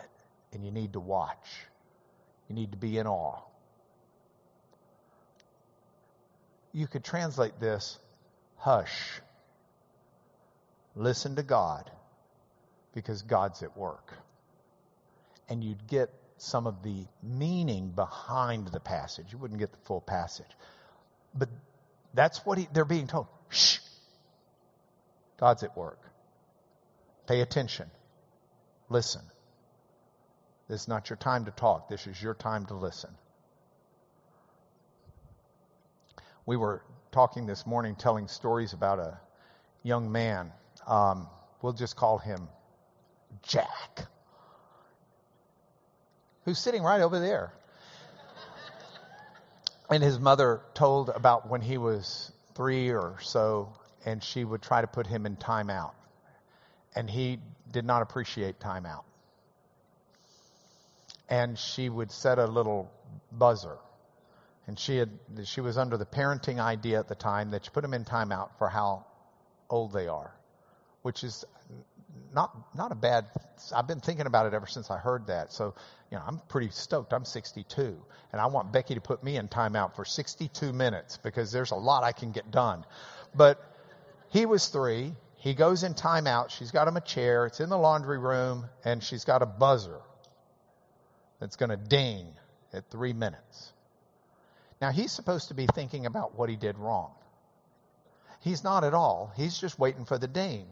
[0.53, 1.49] and you need to watch.
[2.49, 3.41] You need to be in awe.
[6.73, 7.99] You could translate this
[8.57, 9.21] hush.
[10.95, 11.91] Listen to God
[12.95, 14.13] because God's at work.
[15.53, 19.27] And you'd get some of the meaning behind the passage.
[19.31, 20.51] You wouldn't get the full passage.
[21.35, 21.51] But
[22.15, 23.27] that's what he, they're being told.
[23.51, 23.79] Shh.
[25.39, 26.01] God's at work.
[27.27, 27.91] Pay attention.
[28.89, 29.23] Listen.
[30.69, 31.89] This is not your time to talk.
[31.89, 33.11] This is your time to listen.
[36.47, 39.21] We were talking this morning, telling stories about a
[39.83, 40.51] young man.
[40.87, 41.29] Um,
[41.61, 42.49] we'll just call him
[43.43, 44.07] Jack,
[46.45, 47.53] who's sitting right over there.
[49.90, 53.72] and his mother told about when he was three or so,
[54.05, 55.93] and she would try to put him in timeout.
[56.95, 57.38] And he
[57.70, 59.05] did not appreciate timeout.
[61.28, 62.90] And she would set a little
[63.30, 63.78] buzzer.
[64.66, 65.11] And she had
[65.45, 68.51] she was under the parenting idea at the time that you put them in timeout
[68.59, 69.07] for how
[69.70, 70.32] old they are,
[71.01, 71.45] which is
[72.35, 73.27] not not a bad.
[73.75, 75.53] I've been thinking about it ever since I heard that.
[75.53, 75.75] So
[76.11, 77.13] you know, I'm pretty stoked.
[77.13, 77.97] I'm 62,
[78.33, 81.77] and I want Becky to put me in timeout for 62 minutes because there's a
[81.77, 82.85] lot I can get done.
[83.35, 83.63] But
[84.31, 85.13] he was three.
[85.37, 86.51] He goes in timeout.
[86.51, 87.47] She's got him a chair.
[87.47, 90.01] It's in the laundry room, and she's got a buzzer
[91.41, 92.29] that's going to ding
[92.73, 93.73] at three minutes.
[94.81, 97.13] Now, he's supposed to be thinking about what he did wrong.
[98.41, 99.33] He's not at all.
[99.37, 100.67] He's just waiting for the ding.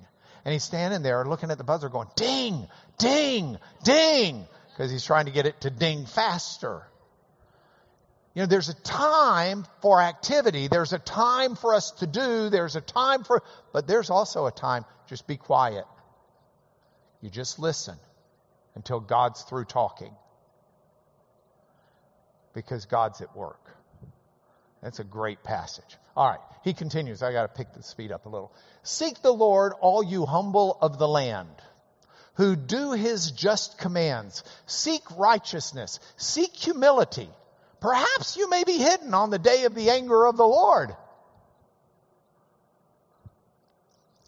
[0.45, 2.67] And he's standing there looking at the buzzer going, ding,
[2.99, 6.83] ding, ding, because he's trying to get it to ding faster.
[8.35, 10.69] You know, there's a time for activity.
[10.69, 12.49] There's a time for us to do.
[12.49, 15.85] There's a time for, but there's also a time, just be quiet.
[17.21, 17.97] You just listen
[18.77, 20.13] until God's through talking.
[22.55, 23.77] Because God's at work.
[24.83, 25.97] That's a great passage.
[26.21, 26.41] All right.
[26.65, 27.23] He continues.
[27.23, 28.53] I got to pick the speed up a little.
[28.83, 31.49] Seek the Lord, all you humble of the land,
[32.35, 34.45] who do his just commands.
[34.67, 35.99] Seek righteousness.
[36.19, 37.31] Seek humility.
[37.81, 40.95] Perhaps you may be hidden on the day of the anger of the Lord.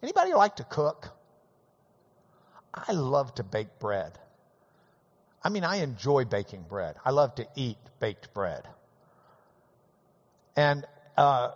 [0.03, 1.11] Anybody like to cook?
[2.73, 4.19] I love to bake bread.
[5.45, 6.97] I mean, I enjoy baking bread.
[7.05, 8.67] I love to eat baked bread.
[10.57, 10.87] And
[11.19, 11.51] uh,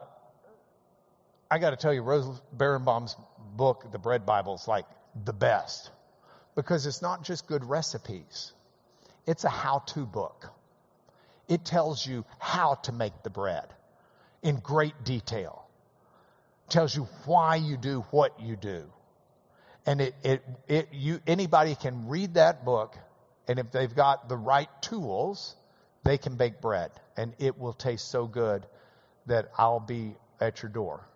[1.50, 3.16] I got to tell you, Rose Beranbaum's
[3.56, 4.86] book, The Bread Bible, is like
[5.24, 5.90] the best
[6.54, 8.52] because it's not just good recipes,
[9.26, 10.50] it's a how to book.
[11.48, 13.66] It tells you how to make the bread
[14.42, 15.64] in great detail.
[16.66, 18.84] It tells you why you do what you do.
[19.84, 22.96] And it, it, it, you, anybody can read that book,
[23.46, 25.54] and if they've got the right tools,
[26.02, 28.66] they can bake bread, and it will taste so good
[29.26, 31.06] that I'll be at your door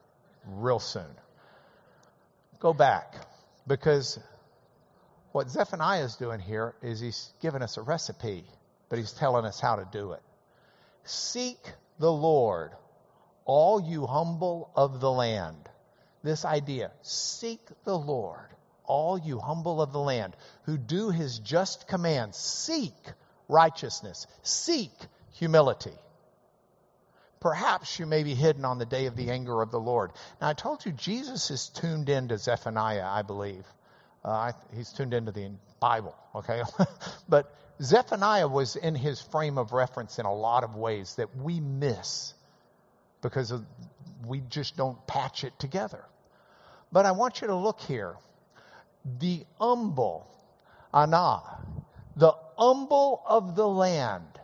[0.46, 1.10] real soon.
[2.58, 3.14] Go back
[3.66, 4.18] because
[5.32, 8.44] what Zephaniah is doing here is he's giving us a recipe,
[8.88, 10.22] but he's telling us how to do it.
[11.04, 11.58] Seek
[11.98, 12.72] the Lord,
[13.44, 15.68] all you humble of the land.
[16.22, 18.48] This idea, seek the Lord,
[18.84, 22.36] all you humble of the land, who do his just commands.
[22.36, 22.94] Seek
[23.48, 24.92] righteousness, seek
[25.34, 25.96] humility.
[27.40, 30.12] Perhaps you may be hidden on the day of the anger of the Lord.
[30.40, 33.64] Now, I told you Jesus is tuned into Zephaniah, I believe.
[34.22, 36.62] Uh, he's tuned into the Bible, okay?
[37.28, 41.60] but Zephaniah was in his frame of reference in a lot of ways that we
[41.60, 42.34] miss
[43.22, 43.64] because of,
[44.26, 46.04] we just don't patch it together.
[46.92, 48.16] But I want you to look here.
[49.18, 50.26] The humble,
[50.92, 51.42] Anah,
[52.16, 54.39] the humble of the land.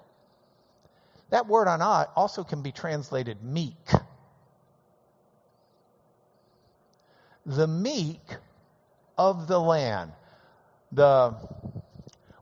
[1.30, 3.90] That word Anah also can be translated meek.
[7.44, 8.22] The meek
[9.18, 10.12] of the land.
[10.92, 11.34] The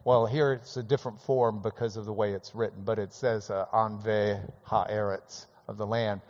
[0.05, 3.49] well, here it's a different form because of the way it's written, but it says
[3.49, 6.20] uh, Anve Haaretz of the land.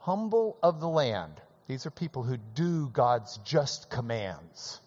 [0.00, 1.40] Humble of the land.
[1.68, 4.80] These are people who do God's just commands.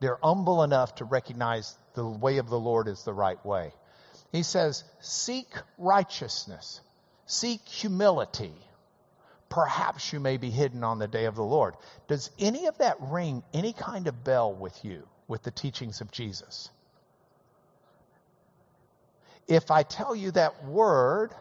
[0.00, 3.72] They're humble enough to recognize the way of the Lord is the right way.
[4.32, 5.48] He says, Seek
[5.78, 6.80] righteousness,
[7.26, 8.54] seek humility.
[9.48, 11.74] Perhaps you may be hidden on the day of the Lord.
[12.08, 15.06] Does any of that ring any kind of bell with you?
[15.28, 16.70] with the teachings of Jesus.
[19.48, 21.32] if I tell you that word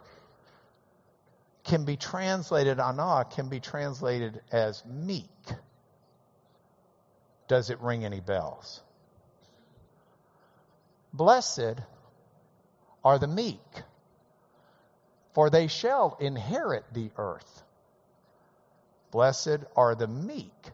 [1.64, 5.26] can be translated, ana, can be translated as meek,
[7.48, 8.82] does it ring any bells?
[11.14, 11.82] Blessed
[13.06, 13.84] are the meek,
[15.34, 17.64] for they shall inherit the earth.
[19.12, 20.72] Blessed are the meek.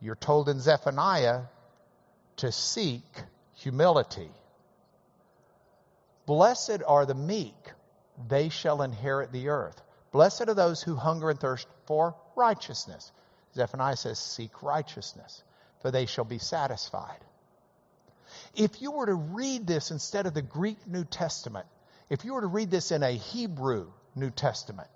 [0.00, 1.44] You're told in Zephaniah
[2.36, 3.02] to seek
[3.54, 4.30] humility.
[6.26, 7.72] Blessed are the meek,
[8.28, 9.80] they shall inherit the earth.
[10.12, 13.12] Blessed are those who hunger and thirst for righteousness.
[13.54, 15.42] Zephaniah says, Seek righteousness,
[15.80, 17.20] for they shall be satisfied.
[18.56, 21.66] If you were to read this instead of the Greek New Testament,
[22.08, 24.88] if you were to read this in a Hebrew New Testament,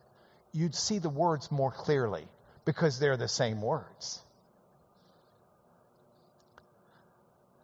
[0.53, 2.27] you'd see the words more clearly
[2.65, 4.21] because they're the same words.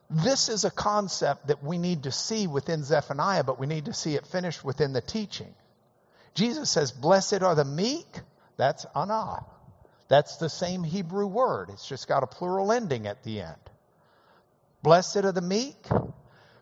[0.08, 3.92] This is a concept that we need to see within Zephaniah, but we need to
[3.92, 5.52] see it finished within the teaching.
[6.34, 8.06] Jesus says, Blessed are the meek.
[8.56, 9.44] That's anah.
[10.08, 11.70] That's the same Hebrew word.
[11.70, 13.65] It's just got a plural ending at the end.
[14.86, 15.84] Blessed are the meek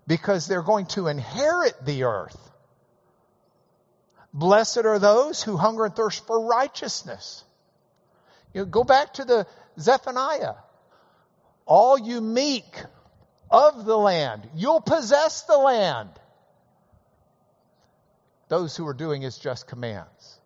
[0.07, 2.39] because they're going to inherit the earth.
[4.33, 7.45] Blessed are those who hunger and thirst for righteousness.
[8.55, 9.47] You know, go back to the
[9.79, 10.55] Zephaniah.
[11.67, 12.65] All you meek
[13.51, 14.49] of the land.
[14.55, 16.09] You'll possess the land.
[18.49, 20.41] Those who are doing his just commands.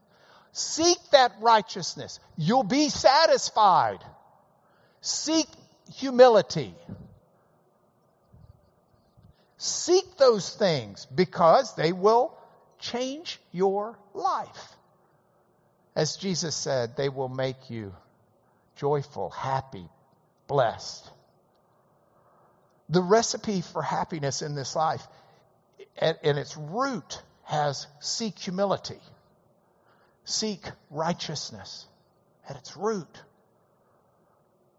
[0.51, 2.19] Seek that righteousness.
[2.37, 4.01] You'll be satisfied.
[5.01, 5.47] Seek
[5.95, 6.75] humility.
[9.59, 12.37] Seek those things because they will
[12.79, 14.77] change your life.
[15.95, 17.95] As Jesus said, they will make you
[18.77, 19.89] joyful, happy,
[20.47, 21.11] blessed
[22.89, 25.07] the recipe for happiness in this life,
[25.99, 29.01] at, at its root, has seek humility,
[30.25, 31.87] seek righteousness
[32.49, 33.23] at its root.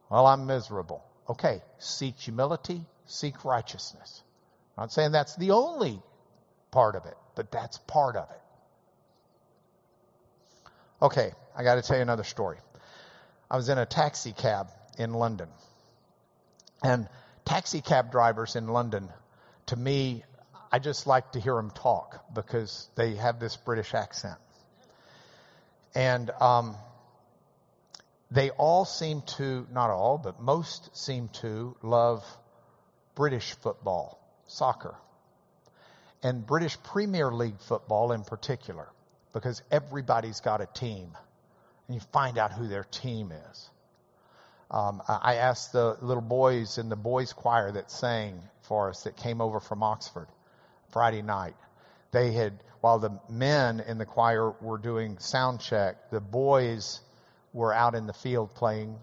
[0.09, 1.03] Well, I'm miserable.
[1.29, 4.23] Okay, seek humility, seek righteousness.
[4.79, 6.01] I'm not saying that's the only
[6.71, 8.41] part of it, but that's part of it.
[11.01, 12.55] Okay, I got to tell you another story.
[13.51, 15.49] I was in a taxi cab in London,
[16.81, 17.09] and
[17.43, 19.09] taxi cab drivers in London,
[19.65, 20.23] to me,
[20.71, 24.37] I just like to hear them talk because they have this British accent.
[25.93, 26.77] And um,
[28.31, 32.23] they all seem to, not all, but most seem to love
[33.15, 34.15] British football,
[34.49, 34.95] soccer,
[36.21, 38.87] and British Premier League football in particular,
[39.33, 41.11] because everybody's got a team.
[41.87, 43.69] And you find out who their team is.
[44.69, 49.17] Um, I asked the little boys in the boys' choir that sang for us that
[49.17, 50.27] came over from Oxford
[50.91, 51.55] Friday night.
[52.11, 57.01] They had, while the men in the choir were doing sound check, the boys
[57.53, 58.95] were out in the field playing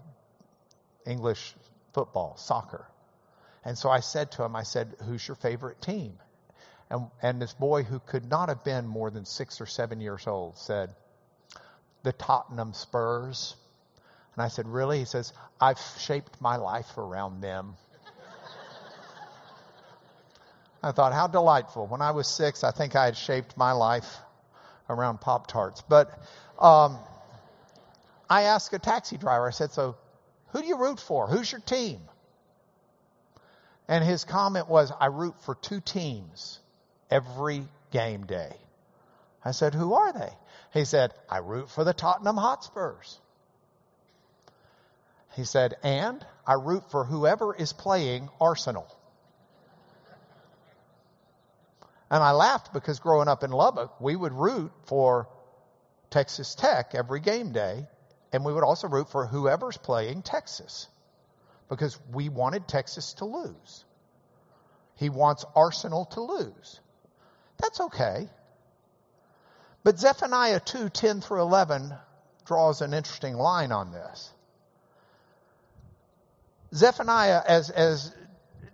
[1.05, 1.53] English
[1.93, 2.85] football, soccer.
[3.67, 6.13] And so I said to him, I said, Who's your favorite team?
[6.89, 10.25] And, and this boy, who could not have been more than six or seven years
[10.25, 10.91] old, said,
[12.03, 13.57] The Tottenham Spurs.
[14.33, 14.99] And I said, Really?
[14.99, 17.75] He says, I've shaped my life around them.
[20.81, 21.87] I thought, how delightful.
[21.87, 24.15] When I was six, I think I had shaped my life
[24.89, 25.81] around Pop Tarts.
[25.81, 26.09] But
[26.57, 26.99] um,
[28.29, 29.97] I asked a taxi driver, I said, So
[30.53, 31.27] who do you root for?
[31.27, 31.99] Who's your team?
[33.87, 36.59] And his comment was, I root for two teams
[37.09, 38.53] every game day.
[39.45, 40.29] I said, Who are they?
[40.73, 43.19] He said, I root for the Tottenham Hotspurs.
[45.35, 48.87] He said, and I root for whoever is playing Arsenal.
[52.09, 55.27] And I laughed because growing up in Lubbock, we would root for
[56.09, 57.85] Texas Tech every game day,
[58.33, 60.87] and we would also root for whoever's playing Texas
[61.69, 63.85] because we wanted Texas to lose.
[64.95, 66.79] He wants Arsenal to lose.
[67.61, 68.27] That's okay.
[69.83, 71.93] But Zephaniah 2 10 through 11
[72.45, 74.31] draws an interesting line on this.
[76.73, 78.13] Zephaniah, as, as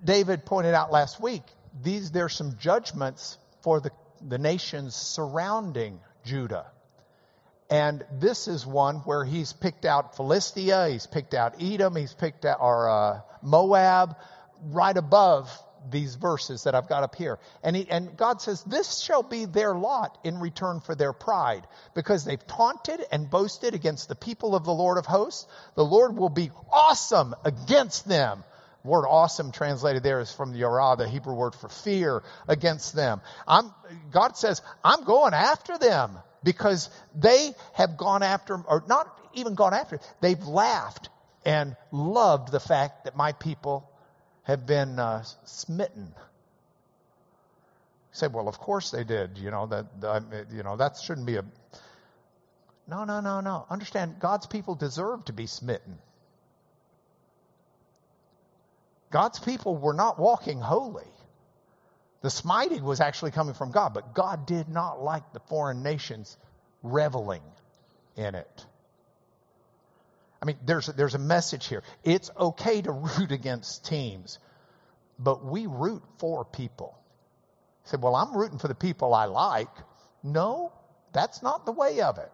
[0.03, 1.43] David pointed out last week,
[1.81, 3.91] these, there's some judgments for the,
[4.27, 6.65] the nations surrounding Judah.
[7.74, 12.45] And this is one where he's picked out Philistia, he's picked out Edom, he's picked
[12.45, 14.15] out or, uh, Moab,
[14.65, 15.49] right above
[15.89, 17.39] these verses that I've got up here.
[17.63, 21.65] And, he, and God says, This shall be their lot in return for their pride,
[21.95, 25.47] because they've taunted and boasted against the people of the Lord of hosts.
[25.74, 28.43] The Lord will be awesome against them.
[28.84, 33.21] word awesome translated there is from the yara, the Hebrew word for fear against them.
[33.47, 33.74] I'm,
[34.11, 39.73] God says, I'm going after them because they have gone after, or not even gone
[39.73, 41.09] after, they've laughed
[41.45, 43.89] and loved the fact that my people
[44.43, 46.13] have been uh, smitten.
[48.13, 49.37] You say, well, of course they did.
[49.37, 50.47] You know that.
[50.51, 51.45] you know that shouldn't be a.
[52.87, 53.65] No, no, no, no.
[53.69, 55.97] Understand, God's people deserve to be smitten.
[59.09, 61.07] God's people were not walking holy.
[62.24, 66.38] The smiting was actually coming from God, but God did not like the foreign nations
[66.82, 67.43] reveling
[68.15, 68.65] in it.
[70.41, 71.84] I mean, there's, there's a message here.
[72.03, 74.39] It's okay to root against teams,
[75.19, 76.97] but we root for people.
[77.86, 79.71] You say, well, I'm rooting for the people I like.
[80.24, 80.71] No,
[81.11, 82.32] that's not the way of it.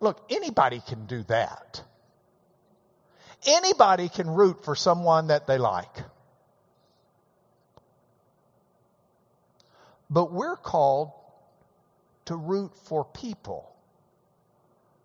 [0.00, 1.82] Look, anybody can do that.
[3.46, 5.96] Anybody can root for someone that they like.
[10.10, 11.12] But we're called
[12.26, 13.72] to root for people,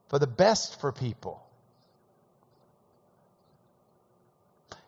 [0.10, 1.42] for the best for people.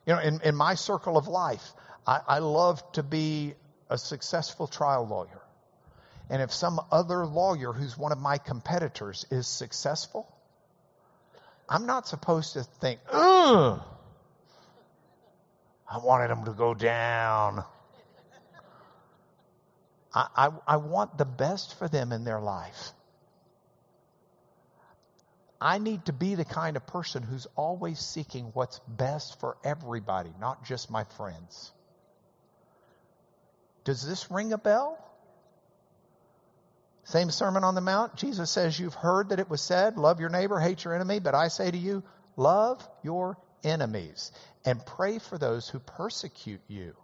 [0.05, 1.73] You know, in, in my circle of life,
[2.05, 3.53] I, I love to be
[3.89, 5.41] a successful trial lawyer.
[6.29, 10.27] And if some other lawyer who's one of my competitors is successful,
[11.69, 13.81] I'm not supposed to think, ugh,
[15.89, 17.63] I wanted him to go down.
[20.35, 22.91] I, I, want the best for them in their life.
[25.61, 30.31] I need to be the kind of person who's always seeking what's best for everybody,
[30.39, 31.71] not just my friends.
[33.83, 34.97] Does this ring a bell?
[37.03, 38.15] Same Sermon on the Mount.
[38.15, 41.19] Jesus says, You've heard that it was said, Love your neighbor, hate your enemy.
[41.19, 42.03] But I say to you,
[42.35, 44.31] Love your enemies
[44.65, 46.95] and pray for those who persecute you.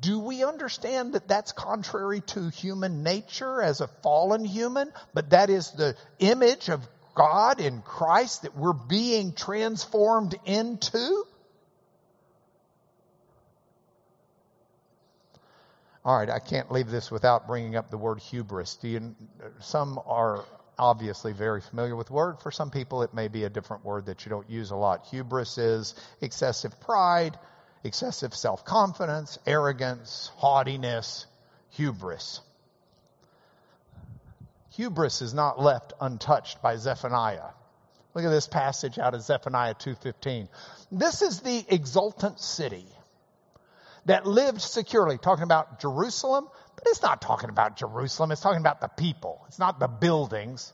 [0.00, 4.92] Do we understand that that's contrary to human nature as a fallen human?
[5.14, 11.24] But that is the image of God in Christ that we're being transformed into?
[16.04, 18.76] All right, I can't leave this without bringing up the word hubris.
[18.76, 19.14] Do you,
[19.60, 20.44] some are
[20.78, 22.40] obviously very familiar with word.
[22.40, 25.06] For some people, it may be a different word that you don't use a lot.
[25.10, 27.38] Hubris is excessive pride,
[27.84, 31.26] excessive self confidence, arrogance, haughtiness,
[31.70, 32.40] hubris.
[34.74, 37.50] Hubris is not left untouched by Zephaniah.
[38.14, 40.48] Look at this passage out of Zephaniah 2:15.
[40.90, 42.86] This is the exultant city
[44.06, 48.80] that lived securely, talking about Jerusalem, but it's not talking about Jerusalem, it's talking about
[48.80, 49.44] the people.
[49.48, 50.72] It's not the buildings.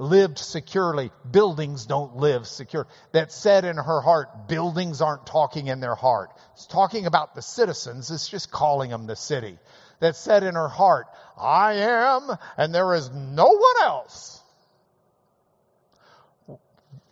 [0.00, 1.10] Lived securely.
[1.30, 2.86] Buildings don't live secure.
[3.12, 6.30] That said in her heart, buildings aren't talking in their heart.
[6.54, 9.58] It's talking about the citizens, it's just calling them the city.
[9.98, 14.40] That said in her heart, I am, and there is no one else.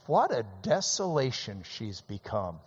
[0.06, 2.58] What a desolation she's become.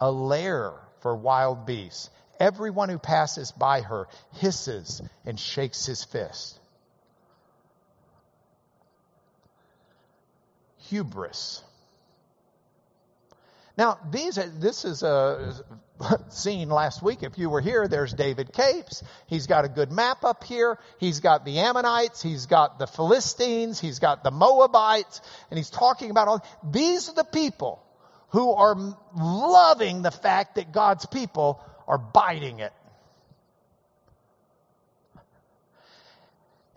[0.00, 2.10] A lair for wild beasts.
[2.38, 6.60] Everyone who passes by her hisses and shakes his fist.
[10.88, 11.62] Hubris.
[13.76, 15.54] Now, these, this is a
[16.30, 17.22] scene last week.
[17.22, 19.04] If you were here, there's David Capes.
[19.28, 20.78] He's got a good map up here.
[20.98, 22.20] He's got the Ammonites.
[22.20, 23.78] He's got the Philistines.
[23.78, 25.20] He's got the Moabites.
[25.50, 27.80] And he's talking about all, these are the people
[28.30, 28.76] who are
[29.16, 32.72] loving the fact that God's people are biting it.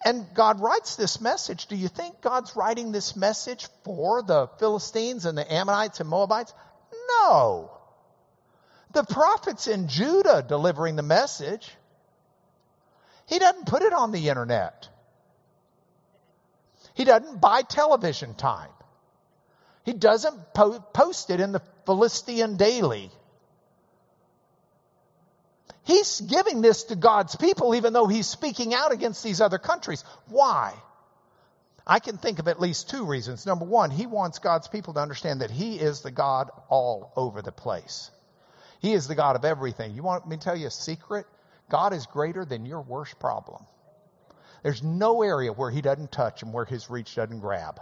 [0.04, 1.68] And God writes this message.
[1.68, 6.54] Do you think God's writing this message for the Philistines and the Ammonites and Moabites?
[7.10, 7.72] No.
[8.93, 11.70] The prophets in Judah delivering the message.
[13.28, 14.89] He doesn't put it on the internet.
[16.95, 18.72] He doesn't buy television time.
[19.86, 23.12] He doesn't po- post it in the Philistine Daily.
[25.84, 30.03] He's giving this to God's people even though he's speaking out against these other countries.
[30.27, 30.73] Why?
[31.86, 33.45] I can think of at least two reasons.
[33.45, 37.41] Number one, he wants God's people to understand that he is the God all over
[37.41, 38.11] the place.
[38.79, 39.95] He is the God of everything.
[39.95, 41.25] You want me to tell you a secret?
[41.69, 43.65] God is greater than your worst problem.
[44.63, 47.79] There's no area where he doesn't touch and where his reach doesn't grab.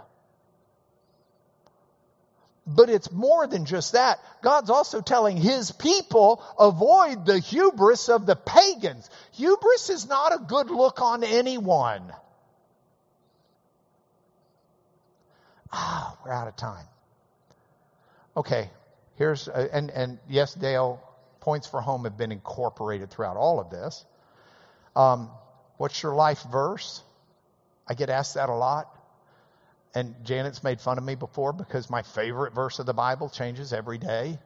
[2.66, 4.20] But it's more than just that.
[4.42, 9.08] God's also telling his people avoid the hubris of the pagans.
[9.32, 12.12] Hubris is not a good look on anyone.
[15.72, 16.84] Ah, we're out of time.
[18.36, 18.70] Okay,
[19.16, 21.02] here's, uh, and, and yes, Dale,
[21.40, 24.04] points for home have been incorporated throughout all of this.
[24.94, 25.30] Um,
[25.76, 27.02] what's your life verse?
[27.88, 28.94] I get asked that a lot.
[29.94, 33.72] And Janet's made fun of me before because my favorite verse of the Bible changes
[33.72, 34.38] every day.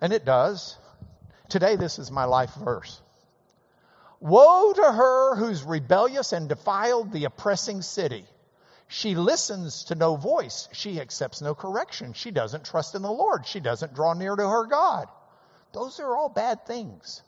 [0.00, 0.76] And it does.
[1.48, 3.00] Today, this is my life verse.
[4.20, 8.24] Woe to her who's rebellious and defiled the oppressing city.
[8.88, 10.68] She listens to no voice.
[10.72, 12.12] She accepts no correction.
[12.12, 13.46] She doesn't trust in the Lord.
[13.46, 15.08] She doesn't draw near to her God.
[15.72, 17.22] Those are all bad things.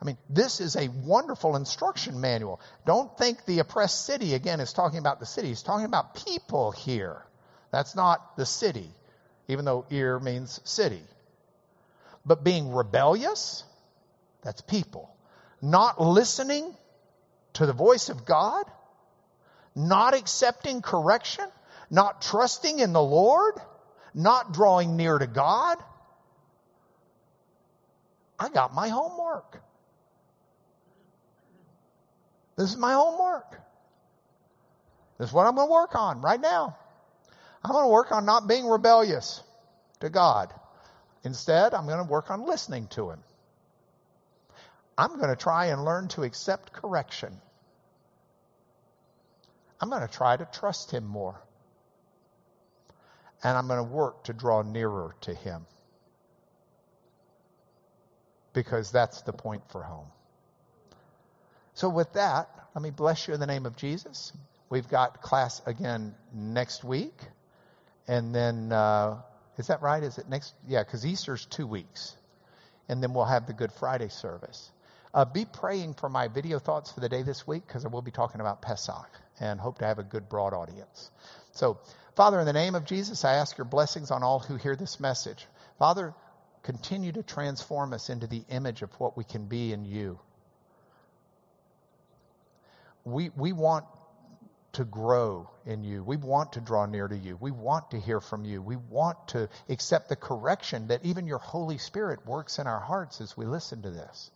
[0.00, 2.60] I mean, this is a wonderful instruction manual.
[2.84, 5.48] Don't think the oppressed city, again, is talking about the city.
[5.48, 7.22] He's talking about people here.
[7.70, 8.90] That's not the city,
[9.48, 11.02] even though ir means city.
[12.26, 13.64] But being rebellious,
[14.42, 15.14] that's people.
[15.62, 16.74] Not listening
[17.54, 18.64] to the voice of God,
[19.74, 21.46] not accepting correction,
[21.90, 23.54] not trusting in the Lord,
[24.14, 25.78] not drawing near to God.
[28.38, 29.62] I got my homework.
[32.56, 33.60] This is my homework.
[35.18, 36.76] This is what I'm going to work on right now.
[37.62, 39.42] I'm going to work on not being rebellious
[40.00, 40.52] to God.
[41.24, 43.20] Instead, I'm going to work on listening to Him.
[44.96, 47.36] I'm going to try and learn to accept correction.
[49.80, 51.40] I'm going to try to trust Him more.
[53.42, 55.66] And I'm going to work to draw nearer to Him.
[58.54, 60.08] Because that's the point for home.
[61.76, 64.32] So, with that, let me bless you in the name of Jesus.
[64.70, 67.12] We've got class again next week.
[68.08, 69.20] And then, uh,
[69.58, 70.02] is that right?
[70.02, 70.54] Is it next?
[70.66, 72.16] Yeah, because Easter's two weeks.
[72.88, 74.70] And then we'll have the Good Friday service.
[75.12, 78.00] Uh, be praying for my video thoughts for the day this week because I will
[78.00, 81.10] be talking about Pesach and hope to have a good broad audience.
[81.52, 81.78] So,
[82.14, 84.98] Father, in the name of Jesus, I ask your blessings on all who hear this
[84.98, 85.46] message.
[85.78, 86.14] Father,
[86.62, 90.18] continue to transform us into the image of what we can be in you
[93.06, 93.84] we, we want
[94.72, 96.02] to grow in you.
[96.02, 97.38] We want to draw near to you.
[97.40, 98.60] We want to hear from you.
[98.60, 103.20] We want to accept the correction that even your Holy Spirit works in our hearts
[103.20, 104.30] as we listen to this.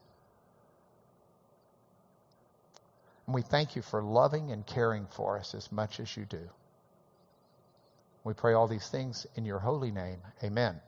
[3.27, 6.49] And we thank you for loving and caring for us as much as you do.
[8.23, 10.21] We pray all these things in your holy name.
[10.43, 10.81] Amen.